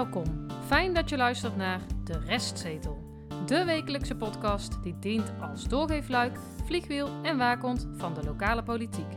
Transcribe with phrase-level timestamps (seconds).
[0.00, 0.46] Welkom.
[0.66, 2.98] Fijn dat je luistert naar De Restzetel.
[3.46, 9.12] De wekelijkse podcast die dient als doorgeefluik, vliegwiel en waakhond van de lokale politiek.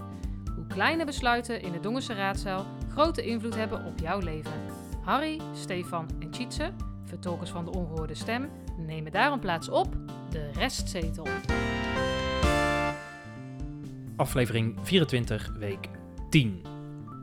[0.55, 4.51] Hoe kleine besluiten in de Dongense raadzaal grote invloed hebben op jouw leven.
[5.03, 6.71] Harry, Stefan en Tjitse,
[7.03, 9.95] vertolkers van de ongehoorde stem, nemen daarom plaats op
[10.29, 11.27] De Restzetel.
[14.15, 15.89] aflevering 24, week
[16.29, 16.61] 10.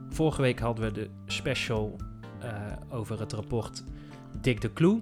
[0.08, 2.08] Vorige week hadden we de special
[2.90, 3.84] over het rapport
[4.40, 5.00] Dick de Kloe,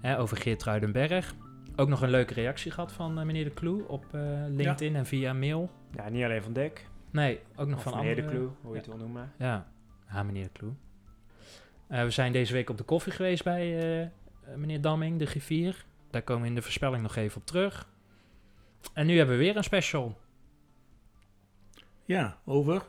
[0.00, 1.34] hè, over Geert Ruidenberg.
[1.76, 5.06] Ook nog een leuke reactie gehad van eh, meneer de Kloe op eh, LinkedIn en
[5.06, 5.70] via mail.
[5.92, 6.88] Ja, niet alleen van Dick.
[7.10, 9.32] Nee, ook nog Of van meneer de andere- Kloe, hoe je het wil noemen.
[9.38, 9.66] Ja,
[10.10, 10.72] ja meneer de Kloe.
[11.86, 14.08] Eh, we zijn deze week op de koffie geweest bij eh, eh,
[14.56, 15.84] meneer Damming, de griffier.
[16.10, 17.88] Daar komen we in de voorspelling nog even op terug.
[18.92, 20.18] En nu hebben we weer een special
[22.04, 22.82] Ja, over.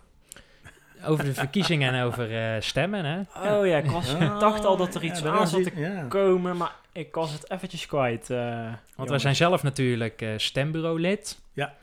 [1.06, 3.06] Over de verkiezingen en over eh, stemmen.
[3.06, 3.20] Hè?
[3.60, 6.06] Oh ja, ik, was, ik dacht al dat er iets ja, aan zat te ja.
[6.08, 8.30] komen, maar ik was het eventjes kwijt.
[8.30, 11.40] eh, Want wij zijn zelf natuurlijk eh stembureau-lid.
[11.54, 11.74] Ja.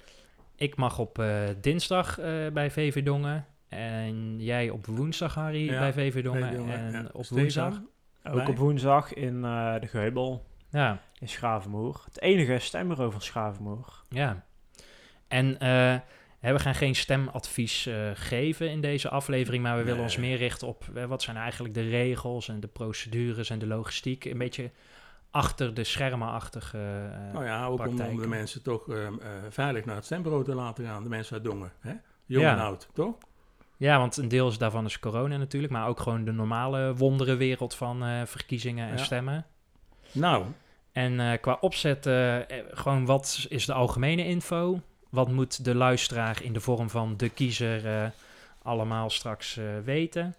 [0.56, 1.28] Ik mag op eh,
[1.60, 3.46] dinsdag eh, bij VV Dongen.
[3.68, 6.70] En jij op woensdag, Harry, Ja, bij VV Dongen.
[6.70, 7.08] En ja.
[7.12, 7.80] op woensdag.
[8.32, 12.02] Ook op woensdag in eh, de Geubel Ja, in Schavenmoer.
[12.04, 14.02] Het enige stembureau van Schavenmoer.
[14.08, 14.44] ja.
[15.28, 15.94] En eh,
[16.52, 19.62] we gaan geen stemadvies eh, geven in deze aflevering.
[19.62, 22.66] Maar we willen ons meer richten op eh, wat zijn eigenlijk de regels en de
[22.66, 24.24] procedures en de logistiek.
[24.24, 24.70] Een beetje
[25.30, 28.84] achter de schermen-achtige eh, Nou ja, ook om, de mensen toch
[29.48, 31.02] veilig naar het stembureau te laten gaan.
[31.02, 31.72] De mensen uit Dongen.
[31.80, 31.92] Hè?
[32.26, 32.52] Jong Ja.
[32.52, 33.14] en oud, toch?
[33.76, 37.74] Ja, want een deel is daarvan is corona natuurlijk, maar ook gewoon de normale wonderenwereld
[37.74, 39.04] van verkiezingen en Ja.
[39.04, 39.46] stemmen.
[40.12, 40.44] Nou,
[40.92, 42.08] En qua opzet,
[42.70, 44.80] gewoon wat is de algemene info?
[45.14, 48.06] Wat moet de luisteraar in de vorm van de kiezer eh,
[48.62, 50.34] allemaal straks eh, weten?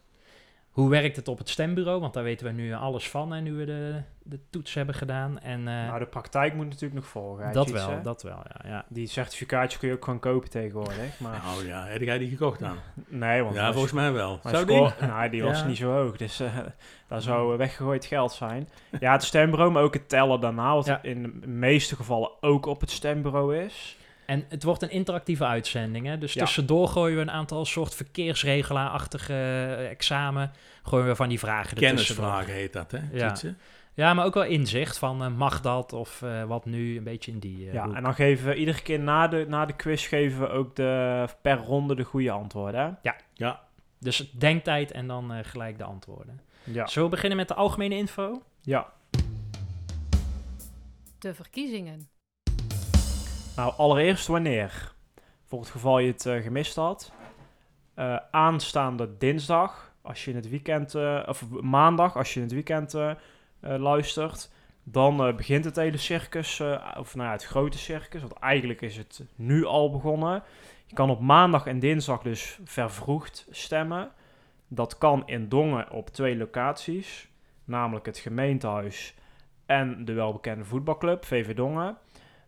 [0.70, 2.00] Hoe werkt het op het stembureau?
[2.00, 5.39] Want daar weten we nu alles van en nu we de, de toets hebben gedaan.
[5.39, 7.54] En eh, nou, de praktijk moet natuurlijk nog volgen.
[7.54, 8.70] dat wel, dat wel, ja.
[8.70, 8.86] ja.
[8.89, 11.20] Die certificaatjes kun je ook gewoon kopen tegenwoordig.
[11.20, 12.78] Maar nou ja, heb jij die gekocht dan?
[13.08, 14.39] nee, want Ja, volgens mij wel.
[14.44, 14.76] Zou die?
[14.76, 15.66] score, nou, die was Ja.
[15.66, 16.58] niet zo hoog, dus eh
[17.08, 18.70] dat zou weggegooid geld zijn.
[18.99, 20.99] Ja, het stembureau, maar ook het tellen daarna, wat Ja.
[21.04, 23.98] in de meeste gevallen ook op het stembureau is.
[24.25, 26.05] En het wordt een interactieve uitzending.
[26.05, 26.17] Hè?
[26.17, 26.43] Dus Ja.
[26.43, 30.52] tussendoor gooien we een aantal soort verkeersregelaar-achtige eh, examen.
[30.83, 31.77] Gooien we van die vragen.
[31.77, 32.99] Kennisvragen heet dat, hè?
[33.11, 33.36] Ja.
[33.93, 37.31] Ja, maar ook wel inzicht van eh, mag dat of eh, wat nu, een beetje
[37.31, 37.95] in die ja, hoek.
[37.95, 41.25] en dan geven we iedere keer na de, na de quiz geven we ook de,
[41.42, 42.99] per ronde de goede antwoorden.
[43.02, 43.11] Hè?
[43.33, 43.63] Ja,
[43.99, 46.39] Dus denktijd en dan eh, gelijk de antwoorden.
[46.63, 46.87] Ja.
[46.87, 48.42] Zullen we beginnen met de algemene info?
[48.61, 48.93] ja.
[51.19, 52.09] De verkiezingen.
[53.55, 54.93] Nou, allereerst wanneer?
[55.45, 57.11] Voor het geval je het eh, gemist had.
[57.93, 62.54] Eh, aanstaande dinsdag, als je in het weekend, eh, of maandag, als je in het
[62.54, 62.95] weekend
[63.60, 64.52] luistert,
[64.83, 66.61] dan begint het hele circus,
[66.98, 70.43] of nou ja, het grote circus, want eigenlijk is het nu al begonnen.
[70.86, 74.11] Je kan op maandag en dinsdag dus vervroegd stemmen.
[74.67, 77.30] Dat kan in Dongen op twee locaties,
[77.64, 79.16] namelijk het gemeentehuis
[79.66, 81.98] en de welbekende voetbalclub, VV Dongen.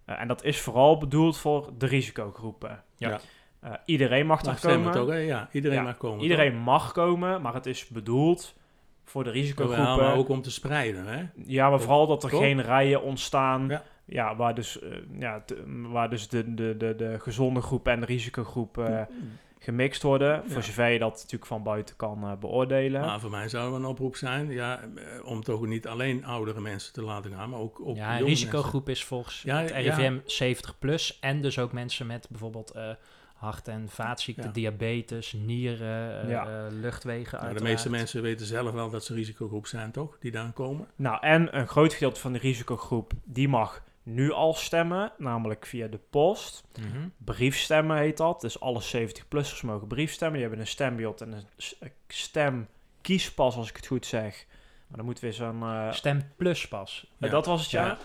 [0.07, 2.83] Eh, en dat is vooral bedoeld voor de risicogroepen.
[2.95, 3.19] Ja.
[3.59, 5.25] Eh, iedereen mag daar komen.
[5.25, 6.23] Ja, iedereen Ja, mag komen.
[6.23, 8.55] Iedereen mag komen, maar het is bedoeld
[9.03, 9.83] voor de risicogroepen.
[9.83, 11.23] Ja, maar ook om te spreiden, hè?
[11.45, 12.39] Ja, maar vooral dat er Toch?
[12.39, 13.67] geen rijen ontstaan.
[13.67, 13.83] Ja.
[14.05, 14.35] Ja.
[14.35, 18.77] waar dus, eh, ja, waar dus de, de, de, de gezonde groep en de risicogroep
[18.77, 19.01] eh,
[19.59, 20.43] gemixt worden.
[20.45, 20.61] Voor Ja.
[20.61, 23.01] zover je dat natuurlijk van buiten kan eh, beoordelen.
[23.01, 26.61] Maar voor mij zou er een oproep zijn, ja, eh, om toch niet alleen oudere
[26.61, 29.69] mensen te laten gaan, maar ook, ook ja, een jonge risicogroep is volgens Ja, het
[29.69, 29.75] ja.
[29.75, 31.17] RIVM 70 plus.
[31.19, 32.89] En dus ook mensen met bijvoorbeeld eh,
[33.33, 34.51] hart- en vaatziekten, Ja.
[34.51, 36.67] diabetes, nieren, eh, Ja.
[36.71, 37.41] luchtwegen.
[37.41, 40.17] Nou, de meeste mensen weten zelf wel dat ze een risicogroep zijn, toch?
[40.19, 40.87] Die daar komen.
[40.95, 45.87] Nou, en een groot gedeelte van de risicogroep, die mag nu al stemmen, namelijk via
[45.87, 46.63] de post.
[46.79, 47.07] Mhm.
[47.17, 48.41] Briefstemmen heet dat.
[48.41, 50.33] Dus alle 70-plussers mogen briefstemmen.
[50.39, 51.43] Die hebben een stembeeld en een
[51.79, 54.45] een stemkiespas, als ik het goed zeg.
[54.87, 55.61] Maar dan moeten we zo'n...
[55.63, 57.05] eh, Stem plus pas.
[57.19, 57.29] eh, Ja.
[57.29, 57.97] Dat was het, ja.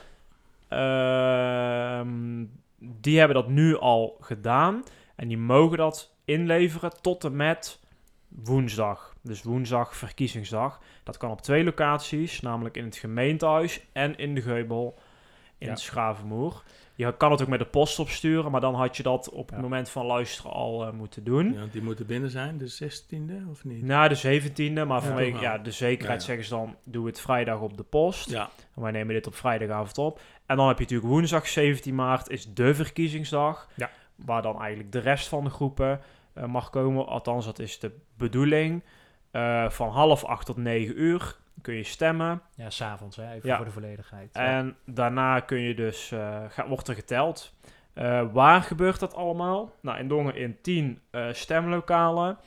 [0.69, 2.01] Ja.
[2.01, 2.45] Ehm,
[2.79, 4.83] die hebben dat nu al gedaan.
[5.17, 7.81] En die mogen dat inleveren tot en met
[8.29, 9.15] woensdag.
[9.23, 10.81] Dus woensdag verkiezingsdag.
[11.03, 14.99] Dat kan op twee locaties, namelijk in het gemeentehuis en in de Geubel
[15.63, 15.77] in
[16.31, 16.53] Ja.
[16.95, 19.57] Je kan het ook met de post opsturen, maar dan had je dat op het
[19.57, 19.63] Ja.
[19.63, 21.53] moment van luisteren al eh, moeten doen.
[21.53, 23.83] Ja, die moeten binnen zijn, de 16e of niet?
[23.83, 26.39] Na de 17e, maar Ja, vanwege ja, de zekerheid Ja, ja.
[26.39, 28.31] zeggen ze dan, doe het vrijdag op de post.
[28.31, 30.21] Ja, En wij nemen dit op vrijdagavond op.
[30.47, 33.69] En dan heb je natuurlijk woensdag 17 maart is de verkiezingsdag.
[33.77, 33.91] Ja.
[34.17, 36.01] Waar dan eigenlijk de rest van de groepen
[36.33, 37.07] eh, mag komen.
[37.07, 38.83] Althans, dat is de bedoeling.
[39.31, 41.37] Eh, van half acht tot negen uur.
[41.63, 42.43] Kun je stemmen.
[42.55, 43.57] Ja, s'avonds, hè, even Ja.
[43.57, 44.31] voor de volledigheid.
[44.33, 47.55] En daarna kun je dus, eh, ga- wordt er geteld.
[47.93, 49.73] Eh, waar gebeurt dat allemaal?
[49.83, 52.39] Nou, in Dongen in 10 eh, stemlokalen.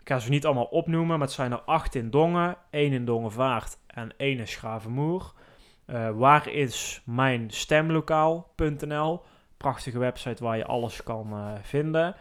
[0.00, 3.04] Ik ga ze niet allemaal opnoemen, maar het zijn er 8 in Dongen, 1 in
[3.04, 5.32] Dongenvaart en 1 in Schravenmoer.
[6.14, 9.22] Waar is mijn stemlokaal.nl?
[9.56, 12.14] Prachtige website waar je alles kan vinden.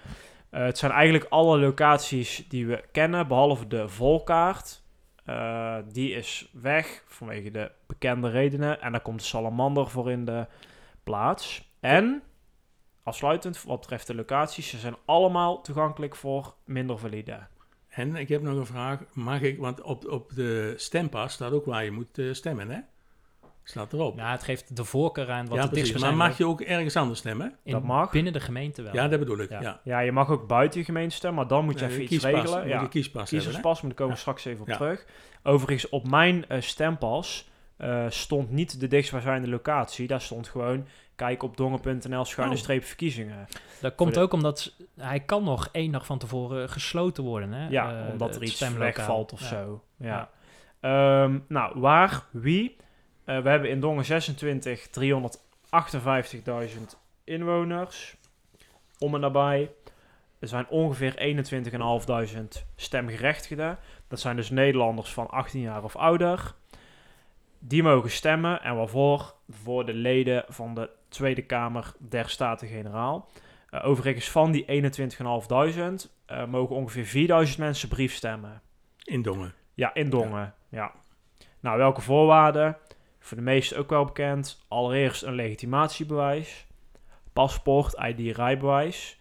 [0.50, 4.82] Het zijn eigenlijk alle locaties die we kennen, behalve de volkaart.
[5.30, 8.82] Eh, die is weg vanwege de bekende redenen.
[8.82, 10.48] En daar komt de salamander voor in de
[11.04, 11.72] plaats.
[11.80, 12.24] En,
[13.04, 17.48] afsluitend wat betreft de locaties, ze zijn allemaal toegankelijk voor minder valide.
[17.90, 19.04] En ik heb nog een vraag.
[19.14, 22.80] Mag ik, want op, op de stempas staat ook waar je moet eh, stemmen, hè?
[23.70, 24.18] Staat erop.
[24.18, 25.98] Ja, het geeft de voorkeur aan wat ja, het precies.
[26.02, 27.56] Maar mag je ook ergens anders stemmen?
[27.64, 28.12] in, Dat mag.
[28.12, 28.94] Binnen de gemeente wel.
[28.94, 29.50] Ja, dat bedoel ik.
[29.50, 29.62] Ja.
[29.62, 29.80] Ja.
[29.84, 32.24] Ja, je mag ook buiten je gemeente stemmen, maar dan moet je Nee, even iets
[32.24, 32.60] regelen.
[32.60, 34.20] Moet Ja, je kiespas hebben, kiezerspas, maar daar komen we Ja.
[34.20, 34.76] straks even op Ja.
[34.78, 35.06] terug.
[35.44, 40.08] Overigens, op mijn eh, stempas eh, stond niet de dichtstbijzijnde locatie.
[40.08, 42.60] Daar stond gewoon, kijk op dongen.nl schuine Oh.
[42.62, 43.48] streep verkiezingen.
[43.82, 47.52] Dat komt de- ook omdat hij kan nog één dag van tevoren gesloten worden.
[47.54, 47.68] Hè?
[47.70, 49.46] Ja, Eh, omdat er iets wegvalt of Ja.
[49.48, 49.84] zo.
[49.98, 50.08] Ja.
[50.08, 50.30] Ja.
[51.24, 52.76] Ehm, nou, waar, wie?
[53.30, 58.16] Eh, we hebben in Dongen 26 358.000 inwoners.
[59.00, 59.72] Om en nabij.
[60.40, 63.78] Er zijn ongeveer 21.500 stemgerechtigden.
[64.08, 66.54] Dat zijn dus Nederlanders van 18 jaar of ouder.
[67.60, 68.62] Die mogen stemmen.
[68.62, 69.34] En waarvoor?
[69.50, 73.30] Voor de leden van de Tweede Kamer der Staten-Generaal.
[73.70, 78.62] Eh, overigens, van die 21.500 eh, mogen ongeveer 4000 mensen brief stemmen.
[79.04, 79.54] In Dongen.
[79.74, 80.54] Ja, in Dongen.
[80.70, 80.92] Ja.
[81.60, 82.78] Nou, welke voorwaarden?
[83.20, 84.66] Voor de meesten ook wel bekend.
[84.68, 86.68] Allereerst een legitimatiebewijs.
[87.34, 89.20] Paspoort, ID, rijbewijs.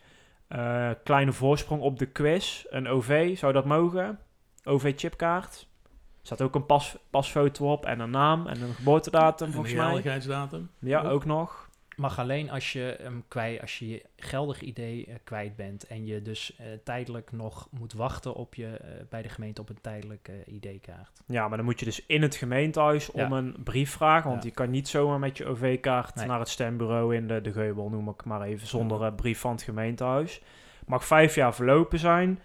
[0.48, 2.64] Eh, kleine voorsprong op de quiz.
[2.68, 4.18] Een OV, zou dat mogen?
[4.64, 5.66] OV-chipkaart.
[6.20, 9.74] Er staat ook een pas, pasfoto op en een naam en een geboortedatum Een volgens
[9.74, 9.86] mij.
[9.86, 10.70] geldigheidsdatum.
[10.78, 11.67] Ja, ook nog.
[11.98, 16.06] Mag alleen als je hem kwijt, als je je geldig idee eh, kwijt bent en
[16.06, 19.80] je dus eh, tijdelijk nog moet wachten op je eh, bij de gemeente op een
[19.80, 21.20] tijdelijke ID-kaart.
[21.26, 24.30] Ja, maar dan moet je dus in het gemeentehuis om een brief vragen.
[24.30, 24.48] Want Ja.
[24.48, 26.26] je kan niet zomaar met je OV-kaart Nee.
[26.26, 29.62] naar het stembureau in de, de Geubel, noem ik maar even, zonder brief van het
[29.62, 30.40] gemeentehuis.
[30.86, 32.40] Mag vijf jaar verlopen zijn.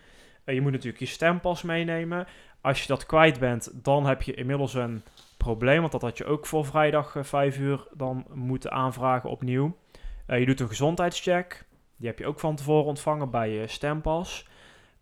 [0.46, 2.28] Je moet natuurlijk je stempas meenemen.
[2.62, 5.04] Als je dat kwijt bent, dan heb je inmiddels een
[5.44, 5.80] probleem.
[5.80, 9.78] Want dat had je ook voor vrijdag eh, vijf uur dan moeten aanvragen opnieuw.
[10.26, 11.66] Eh, je doet een gezondheidscheck.
[11.98, 14.48] Die heb je ook van tevoren ontvangen bij je stempas.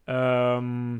[0.03, 0.97] Ehm,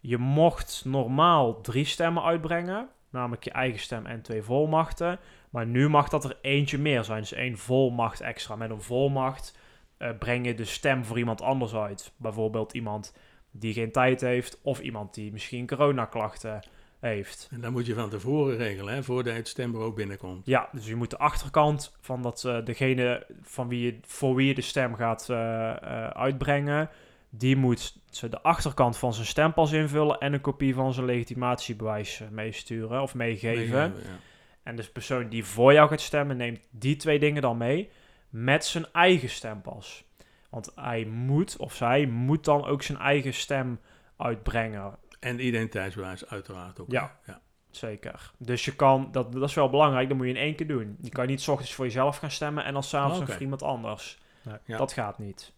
[0.00, 2.88] je mocht normaal drie stemmen uitbrengen.
[3.10, 5.18] Namelijk je eigen stem en twee volmachten.
[5.50, 7.20] Maar nu mag dat er eentje meer zijn.
[7.20, 8.56] Dus één volmacht extra.
[8.56, 9.58] Met een volmacht
[9.96, 12.12] eh, breng je de stem voor iemand anders uit.
[12.16, 13.16] Bijvoorbeeld iemand
[13.50, 14.60] die geen tijd heeft.
[14.62, 16.60] Of iemand die misschien coronaklachten
[17.02, 17.48] heeft.
[17.50, 20.46] En dat moet je van tevoren regelen, hè, voordat het stembureau binnenkomt.
[20.46, 24.46] Ja, dus je moet de achterkant van dat, eh, degene van wie je, voor wie
[24.46, 26.90] je de stem gaat eh, eh, uitbrengen,
[27.30, 33.02] die moet de achterkant van zijn stempas invullen en een kopie van zijn legitimatiebewijs meesturen
[33.02, 33.78] of meegeven.
[33.78, 34.18] Meegeven, ja.
[34.62, 37.90] En dus de persoon die voor jou gaat stemmen, neemt die twee dingen dan mee
[38.28, 40.04] met zijn eigen stempas.
[40.50, 43.80] Want hij moet, of zij moet dan ook zijn eigen stem
[44.16, 44.98] uitbrengen.
[45.22, 46.90] En identiteitsbewijs uiteraard ook.
[46.90, 47.18] Ja.
[47.26, 47.40] ja.
[47.70, 48.32] Zeker.
[48.38, 50.96] Dus je kan, dat, dat is wel belangrijk, dat moet je in één keer doen.
[51.00, 53.32] Je kan niet 's ochtends voor jezelf gaan stemmen en dan s'avonds Oké.
[53.32, 54.18] voor iemand anders.
[54.64, 54.76] Ja.
[54.76, 55.52] Dat gaat niet.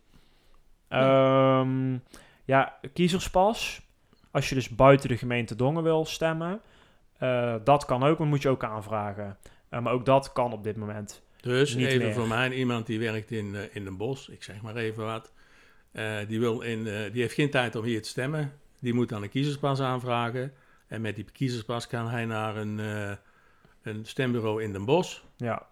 [0.88, 1.98] Ehm,
[2.44, 3.82] ja, kiezerspas.
[4.30, 6.60] Als je dus buiten de gemeente Dongen wil stemmen,
[7.18, 9.38] eh, dat kan ook, maar moet je ook aanvragen.
[9.68, 11.22] Eh, maar ook dat kan op dit moment.
[11.40, 12.14] Dus Niet even meer.
[12.14, 15.32] voor mij, iemand die werkt in, eh, in Den Bosch, ik zeg maar even wat,
[16.28, 18.52] die, wil in, die heeft geen tijd om hier te stemmen.
[18.84, 20.52] Die moet dan een kiezerspas aanvragen.
[20.86, 23.12] En met die kiezerspas kan hij naar een, eh,
[23.82, 25.66] een stembureau in Den Bosch Ja,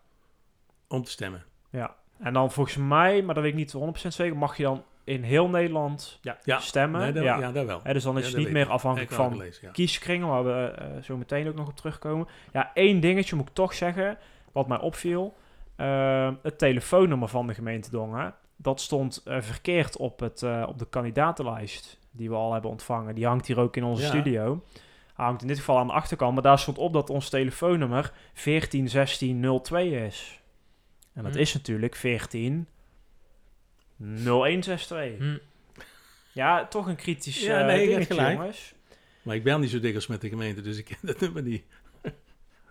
[0.89, 1.45] om te stemmen.
[1.71, 1.95] ja.
[2.19, 5.23] En dan volgens mij, maar dat weet ik niet 100% zeker, mag je dan in
[5.23, 7.01] heel Nederland Ja, stemmen.
[7.01, 7.39] Nee, dat, ja.
[7.39, 7.53] ja.
[7.53, 7.81] dat wel.
[7.83, 9.43] Hè, dus dan is Ja, het niet meer afhankelijk van
[9.73, 12.27] kieskringen, waar we eh, zo meteen ook nog op terugkomen.
[12.53, 14.19] Ja, één dingetje moet ik toch zeggen,
[14.53, 15.35] wat mij opviel.
[15.77, 20.79] Eh, het telefoonnummer van de gemeente Dongen, dat stond eh, verkeerd op, het, eh, op
[20.79, 23.15] de kandidatenlijst die we al hebben ontvangen.
[23.15, 24.09] Die hangt hier ook in onze Ja.
[24.09, 24.65] studio.
[25.15, 28.13] Hij hangt in dit geval aan de achterkant, maar daar stond op dat ons telefoonnummer
[28.35, 30.41] 141602 is.
[31.13, 31.39] En dat Hm.
[31.41, 32.69] is natuurlijk 14
[33.97, 35.19] 0162.
[35.19, 35.37] Hm.
[36.33, 38.37] Ja, toch een kritisch Ja, eh, nee, dingetje, gelijk.
[38.39, 38.75] jongens.
[39.23, 41.65] Maar ik ben niet zo dikwijls met de gemeente, dus ik ken dat nummer niet.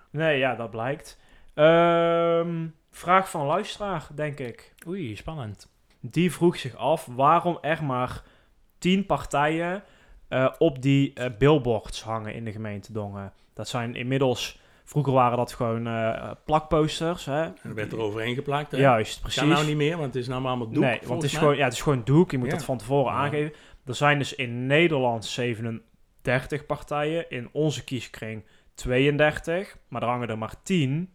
[0.10, 1.20] Nee, ja, dat blijkt.
[1.54, 4.74] Ehm, vraag van luisteraar, denk ik.
[4.88, 5.70] Oei, spannend.
[6.00, 8.24] Die vroeg zich af waarom er maar
[8.82, 9.84] tien partijen
[10.28, 13.34] eh, op die eh, billboards hangen in de gemeente Dongen.
[13.54, 17.26] Dat zijn inmiddels, vroeger waren dat gewoon eh, plakposters.
[17.26, 17.42] Hè?
[17.44, 18.72] En er werd er overheen geplakt.
[18.72, 18.78] Hè?
[18.78, 19.40] Juist, precies.
[19.40, 20.84] Kan nou niet meer, want het is nou allemaal doek.
[20.84, 21.42] nee, want het is, mij.
[21.42, 22.32] gewoon, ja, het is gewoon doek.
[22.32, 22.54] Je moet Ja.
[22.54, 23.20] dat van tevoren Ja.
[23.20, 23.54] aangeven.
[23.86, 27.30] Er zijn dus in Nederland 37 partijen.
[27.30, 29.78] In onze kieskring 32.
[29.88, 31.14] Maar er hangen er maar 10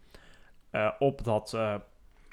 [0.71, 1.59] eh, op dat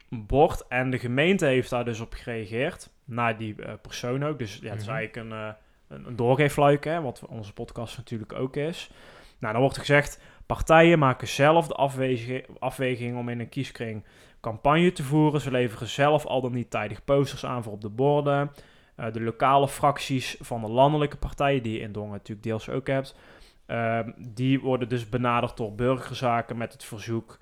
[0.09, 0.67] bord.
[0.67, 2.92] En de gemeente heeft daar dus op gereageerd.
[3.05, 4.39] Naar die eh, persoon ook.
[4.39, 4.95] Dus ja, het is Mhm.
[4.95, 5.53] eigenlijk een, eh
[5.87, 8.89] een, een doorgeefluik, hè, wat onze podcast natuurlijk ook is.
[9.39, 10.21] Nou, dan wordt er gezegd...
[10.45, 14.03] Partijen maken zelf de afweging, afweging om in een kieskring
[14.41, 15.41] campagne te voeren.
[15.41, 18.51] Ze leveren zelf al dan niet tijdig posters aan voor op de borden.
[18.95, 22.87] Eh, de lokale fracties van de landelijke partijen, die je in Dongen natuurlijk deels ook
[22.87, 23.15] hebt,
[23.65, 27.39] ehm, die worden dus benaderd door burgerzaken met het verzoek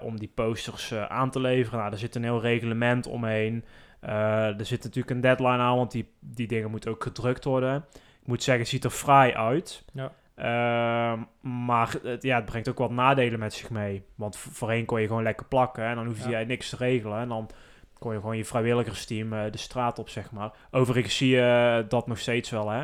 [0.00, 1.78] om die posters aan te leveren.
[1.78, 3.64] Nou, er zit een heel reglement omheen.
[4.06, 7.84] Eh, er zit natuurlijk een deadline aan, want die, die dingen moeten ook gedrukt worden.
[8.20, 9.84] Ik moet zeggen, het ziet er fraai uit.
[9.92, 10.12] Ja.
[10.34, 11.20] Ehm,
[11.64, 14.04] maar het, ja, het brengt ook wat nadelen met zich mee.
[14.14, 16.38] Want vo- voorheen kon je gewoon lekker plakken en dan hoefde Ja.
[16.38, 17.18] je niks te regelen.
[17.18, 17.50] En dan
[17.98, 20.50] kon je gewoon je vrijwilligersteam eh, de straat op, zeg maar.
[20.70, 22.82] Overigens zie je dat nog steeds wel, hè.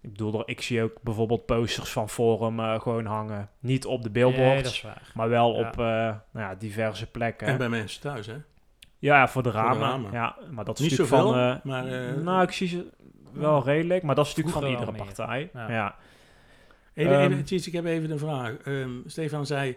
[0.00, 3.48] Ik bedoel, er- ik zie ook bijvoorbeeld posters van Forum eh, gewoon hangen.
[3.60, 5.68] Niet op de billboards, Nee, maar wel Ja.
[5.68, 6.18] op eh, nou
[6.48, 7.46] ja, diverse plekken.
[7.46, 8.36] En bij mensen thuis, hè?
[9.04, 10.12] Ja, voor de de ramen.
[10.12, 11.50] Ja, maar dat is Niet natuurlijk zoveel, van...
[11.56, 11.86] eh, maar...
[12.08, 12.90] eh, nou, ik zie ze
[13.32, 15.50] wel redelijk, maar dat is natuurlijk van iedere partij.
[15.54, 15.70] Ja.
[15.70, 15.96] Ja.
[16.94, 18.56] Even, Ehm, Tjits, ik heb even een vraag.
[18.56, 19.76] Ehm, Stefan zei,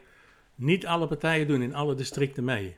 [0.55, 2.75] niet alle partijen doen in alle districten mee.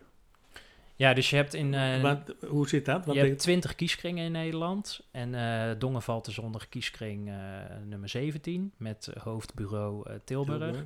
[0.95, 1.73] Ja, dus je hebt in...
[1.73, 3.05] eh, Wat, hoe zit dat?
[3.05, 5.07] Wat je hebt 20 kieskringen in Nederland.
[5.11, 7.35] En eh Dongen valt dus onder kieskring eh,
[7.85, 10.83] nummer 17 met hoofdbureau eh, Tilburg.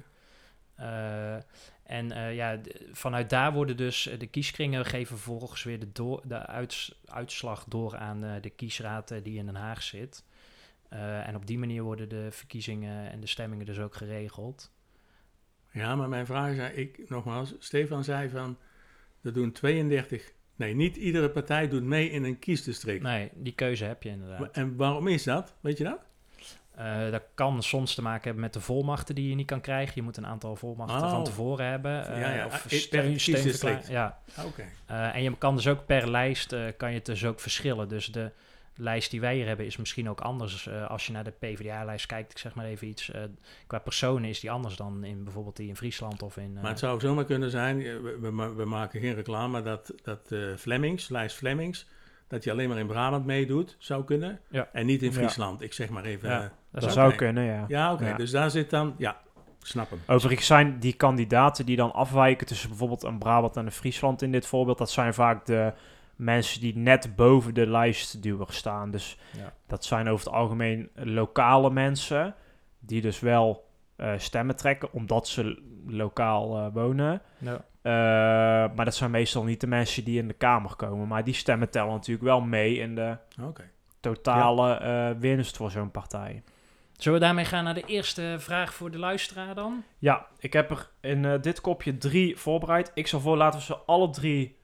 [1.93, 2.59] En eh, ja,
[2.91, 7.65] vanuit daar worden dus eh, de kieskringen geven vervolgens weer de, door, de uits- uitslag
[7.67, 10.25] door aan eh, de kiesraad die in Den Haag zit.
[10.89, 14.71] En op die manier worden de verkiezingen en de stemmingen dus ook geregeld.
[15.71, 18.57] Ja, maar mijn vraag is, ik, nogmaals, Stefan zei van,
[19.21, 20.33] er doen 32...
[20.55, 23.03] Nee, niet iedere partij doet mee in een kiesdistrict.
[23.03, 24.51] Nee, die keuze heb je inderdaad.
[24.51, 25.55] En waarom is dat?
[25.61, 25.99] Weet je dat?
[26.75, 29.91] Eh, dat kan soms te maken hebben met de volmachten die je niet kan krijgen.
[29.95, 31.09] Je moet een aantal volmachten Oh.
[31.09, 32.07] van tevoren hebben.
[32.07, 32.45] eh, Ja, ja.
[32.45, 33.87] Of Ah, per steun, steunverklaring.
[33.87, 34.19] Ja.
[34.45, 34.63] Oké.
[34.85, 37.87] Eh, en je kan dus ook per lijst, eh, kan je het dus ook verschillen.
[37.87, 38.31] Dus de
[38.75, 40.67] lijst die wij hier hebben is misschien ook anders.
[40.67, 43.11] eh, als je naar de PvdA-lijst kijkt, ik zeg maar even iets.
[43.11, 43.21] eh,
[43.67, 46.53] qua personen is die anders dan in bijvoorbeeld die in Friesland of in...
[46.55, 49.61] eh, Maar het zou zomaar kunnen zijn, eh, we, we, ma- we maken geen reclame,
[49.61, 51.87] dat, dat eh Flemings, lijst Flemings,
[52.27, 54.39] dat je alleen maar in Brabant meedoet, zou kunnen.
[54.49, 54.69] Ja.
[54.73, 55.13] En niet in.
[55.13, 55.61] Friesland.
[55.61, 56.51] Ik zeg maar even.
[56.81, 57.65] Dat zou kunnen, ja.
[57.67, 58.07] ja, oké.
[58.07, 58.15] Ja.
[58.15, 59.17] Dus daar zit dan, ja,
[59.59, 59.99] snap hem.
[60.07, 64.31] Overigens zijn die kandidaten die dan afwijken tussen bijvoorbeeld een Brabant en een Friesland in
[64.31, 65.73] dit voorbeeld, dat zijn vaak de
[66.15, 68.91] mensen die net boven de lijstduwer staan.
[68.91, 69.53] Dus Ja.
[69.67, 72.35] dat zijn over het algemeen lokale mensen
[72.79, 77.21] die dus wel eh, stemmen trekken omdat ze lokaal eh, wonen.
[77.37, 77.65] Ja.
[77.81, 77.91] Eh,
[78.75, 81.07] maar dat zijn meestal niet de mensen die in de Kamer komen.
[81.07, 83.63] Maar die stemmen tellen natuurlijk wel mee in de Oké.
[83.99, 86.43] totale winst voor zo'n partij.
[87.03, 89.83] Zullen we daarmee gaan naar de eerste vraag voor de luisteraar dan?
[89.99, 92.91] Ja, ik heb er in eh, dit kopje drie voorbereid.
[92.93, 94.57] Ik zal voor laten we ze alle drie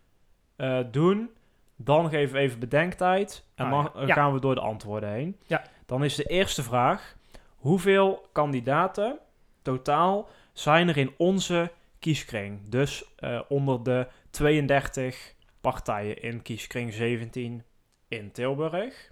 [0.56, 1.30] eh, doen.
[1.76, 3.46] Dan geven we even bedenktijd.
[3.56, 4.02] En Ah, dan ja.
[4.02, 4.14] eh, Ja.
[4.14, 5.38] gaan we door de antwoorden heen.
[5.48, 5.64] Ja.
[5.86, 7.16] Dan is de eerste vraag.
[7.56, 9.20] Hoeveel kandidaten
[9.62, 12.60] totaal zijn er in onze kieskring?
[12.70, 13.04] Dus
[13.48, 17.64] onder de 32 partijen in kieskring 17
[18.08, 19.12] in Tilburg.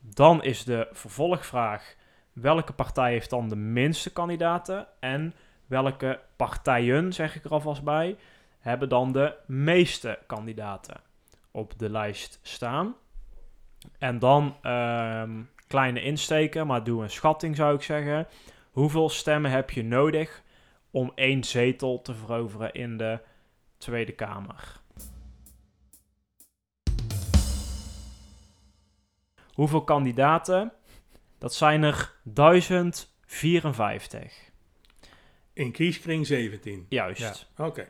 [0.00, 1.94] Dan is de vervolgvraag
[2.32, 5.34] welke partij heeft dan de minste kandidaten en
[5.66, 8.16] welke partijen, zeg ik er alvast bij,
[8.58, 11.00] hebben dan de meeste kandidaten
[11.50, 12.94] op de lijst staan.
[13.98, 18.26] En dan ehm, kleine insteken, maar doe een schatting zou ik zeggen.
[18.70, 20.42] Hoeveel stemmen heb je nodig
[20.90, 23.18] om één zetel te veroveren in de
[23.78, 24.80] Tweede Kamer?
[29.52, 30.72] Hoeveel kandidaten?
[31.42, 34.50] Dat zijn er 1054.
[35.52, 36.86] In kieskring 17.
[36.88, 37.50] Juist.
[37.56, 37.88] Oké.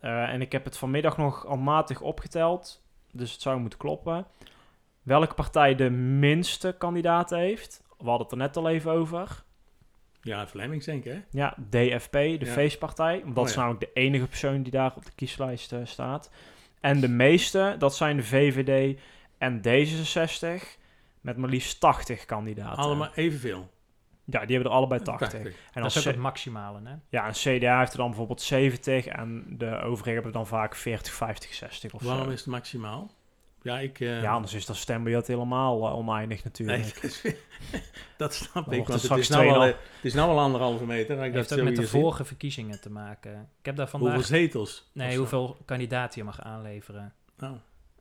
[0.00, 2.82] Eh, en ik heb het vanmiddag nog handmatig opgeteld.
[3.12, 4.26] Dus het zou moeten kloppen.
[5.02, 7.82] Welke partij de minste kandidaten heeft?
[7.98, 9.44] We hadden het er net al even over.
[10.20, 11.20] Ja, Flemings denk ik, hè?
[11.30, 12.52] Ja, DFP, de Ja.
[12.52, 13.22] feestpartij.
[13.26, 13.58] Dat Oh, is ja.
[13.60, 16.30] namelijk de enige persoon die daar op de kieslijst eh, staat.
[16.80, 18.98] En de meeste, dat zijn de VVD
[19.38, 20.84] en D66.
[21.26, 22.76] Met maar liefst 80 kandidaten.
[22.82, 23.70] Allemaal evenveel.
[24.24, 25.28] Ja, die hebben er allebei 80.
[25.30, 25.52] 80.
[25.54, 26.94] En dat als is ook C- het maximale, hè?
[27.08, 29.06] ja, een CDA heeft er dan bijvoorbeeld 70.
[29.06, 32.30] En de overigen hebben dan vaak 40, 50, 60 of Waarom zo.
[32.30, 33.10] is het maximaal?
[33.62, 34.00] Ja, ik...
[34.00, 37.00] eh, Ja, anders is dat stembiljet helemaal eh, oneindig natuurlijk.
[37.22, 37.36] nee,
[38.16, 38.78] dat snap Dan ik.
[38.86, 39.76] wordt Want het het is, straks nou al, 2-0.
[39.76, 41.24] het is nou al anderhalve meter.
[41.24, 43.48] Ik heeft ook met de vorige verkiezingen te maken.
[43.58, 44.14] Ik heb daar vandaag...
[44.14, 44.90] Hoeveel zetels?
[44.92, 47.12] Nee, hoeveel kandidaten je mag aanleveren.
[47.40, 47.50] Oh,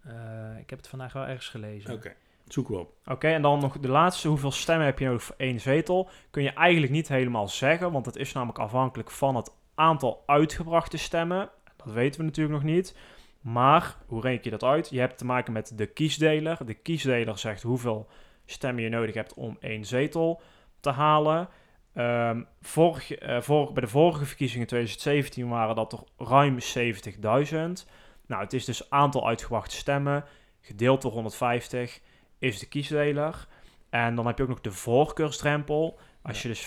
[0.04, 1.94] Eh, ik heb het vandaag wel ergens gelezen.
[1.94, 2.14] Oké,
[2.48, 2.94] zoeken we op.
[3.06, 4.28] Oké, en dan nog de laatste.
[4.28, 6.10] Hoeveel stemmen heb je nodig voor één zetel?
[6.30, 10.98] Kun je eigenlijk niet helemaal zeggen, want het is namelijk afhankelijk van het aantal uitgebrachte
[10.98, 11.50] stemmen.
[11.76, 12.98] Dat weten we natuurlijk nog niet.
[13.42, 14.90] Maar, hoe reken je dat uit?
[14.90, 16.66] Je hebt te maken met de kiesdeler.
[16.66, 18.08] De kiesdeler zegt hoeveel
[18.46, 20.42] stemmen je nodig hebt om één zetel
[20.80, 21.50] te halen.
[21.94, 27.88] Ehm, vorig, eh, bij de vorige verkiezingen 2017 waren dat er ruim 70.000.
[28.28, 30.24] Nou, het is dus aantal uitgebrachte stemmen
[30.62, 32.02] gedeeld door 150
[32.40, 33.48] is de kiesdeler.
[33.90, 36.00] En dan heb je ook nog de voorkeursdrempel.
[36.22, 36.64] Als je dus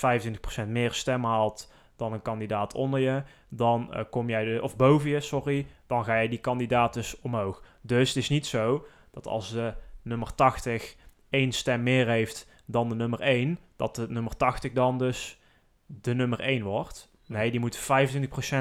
[0.65, 4.77] 25% meer stemmen haalt dan een kandidaat onder je, dan eh, kom jij de, of
[4.77, 7.63] boven je, sorry, dan ga je die kandidaat dus omhoog.
[7.81, 10.97] Dus het is niet zo dat als de nummer 80
[11.31, 15.41] één stem meer heeft dan de nummer 1, dat de nummer 80 dan dus
[15.87, 17.13] de nummer 1 wordt.
[17.27, 17.79] Nee, die moet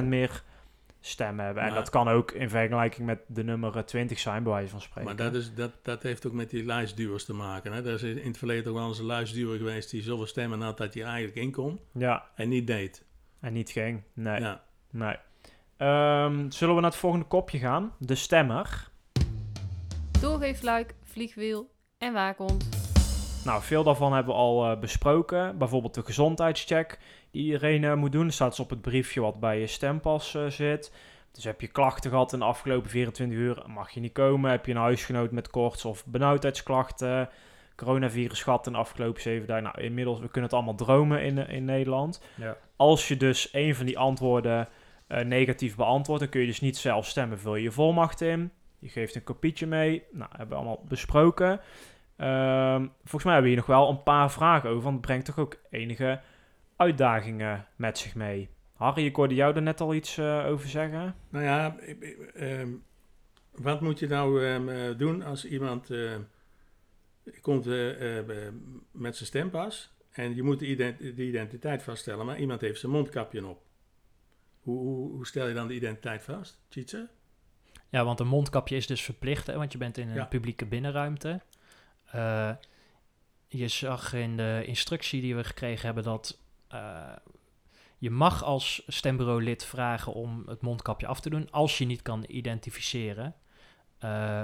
[0.02, 0.44] 25% meer
[1.02, 1.64] stemmen hebben.
[1.64, 4.70] En Maar- dat kan ook in vergelijking met de nummer eh, 20 zijn, bij wijze
[4.70, 5.16] van spreken.
[5.16, 7.72] Maar dat, is, dat, dat heeft ook met die lijstduwers te maken.
[7.74, 7.86] Hè?
[7.86, 10.78] Er is in het verleden ook wel eens een lijstduwer geweest die zoveel stemmen had
[10.78, 13.04] dat hij eigenlijk in kon Ja, en niet deed.
[13.40, 14.04] en niet ging.
[14.14, 14.40] Nee.
[14.42, 14.64] Ja.
[14.92, 15.16] nee.
[15.78, 17.94] Ehm, zullen we naar het volgende kopje gaan?
[18.00, 18.90] De stemmer.
[20.22, 22.77] Doorgeefluik, vliegwiel en waakhond.
[23.48, 25.58] Nou, veel daarvan hebben we al eh, besproken.
[25.58, 27.00] Bijvoorbeeld de gezondheidscheck
[27.32, 28.24] die iedereen eh, moet doen.
[28.24, 30.92] Dat staat dus op het briefje wat bij je stempas eh, zit.
[31.32, 34.52] Dus heb je klachten gehad in de afgelopen 24 uur, mag je niet komen.
[34.52, 37.30] Heb je een huisgenoot met koorts of benauwdheidsklachten,
[37.76, 39.64] coronavirus gehad in de afgelopen 7 dagen.
[39.64, 42.22] Nou, inmiddels, we kunnen het allemaal dromen in, in Nederland.
[42.36, 42.58] Ja.
[42.76, 44.68] Als je dus een van die antwoorden
[45.08, 47.40] negatief beantwoordt, dan kun je dus niet zelf stemmen.
[47.40, 48.52] Vul je je volmacht in.
[48.80, 50.04] Je geeft een kopietje mee.
[50.12, 51.60] Nou, hebben we allemaal besproken.
[52.18, 55.26] Ehm, volgens mij hebben we hier nog wel een paar vragen over, want het brengt
[55.26, 56.22] toch ook enige
[56.76, 58.50] uitdagingen met zich mee.
[58.74, 61.16] Harry, ik hoorde jou er net al iets eh, over zeggen.
[61.30, 62.70] Nou ja, ik- ik- ehm,
[63.52, 66.12] wat moet je nou ehm, eh, doen als iemand eh,
[67.42, 67.66] komt
[68.92, 72.92] met zijn stempas en je moet de, ident- de identiteit vaststellen, maar iemand heeft zijn
[72.92, 73.62] mondkapje op.
[74.62, 77.08] Hoe, hoe, hoe stel je dan de identiteit vast, Tjitse?
[77.90, 80.26] Ja, want een mondkapje is dus verplicht, hè, want je bent in een Ja.
[80.26, 81.42] publieke binnenruimte.
[82.12, 82.52] Eh,
[83.48, 87.16] je zag in de instructie die we gekregen hebben dat eh,
[87.98, 92.24] je mag als stembureaulid vragen om het mondkapje af te doen als je niet kan
[92.28, 93.36] identificeren.
[93.98, 94.44] Eh,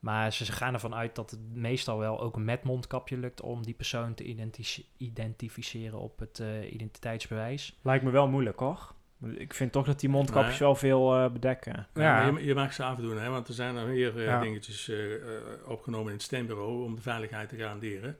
[0.00, 3.74] maar ze, gaan ervan uit dat het meestal wel ook met mondkapje lukt om die
[3.74, 4.52] persoon te
[4.96, 7.78] identificeren op het identiteitsbewijs.
[7.82, 8.94] Lijkt me wel moeilijk hoor.
[9.30, 11.86] Ik vind toch dat die mondkapjes Maar- wel veel eh, bedekken.
[11.94, 14.40] Ja, je, je mag ze afdoen, hè, want er zijn er weer eh, Ja.
[14.40, 14.96] dingetjes eh,
[15.66, 18.18] opgenomen in het stembureau om de veiligheid te garanderen.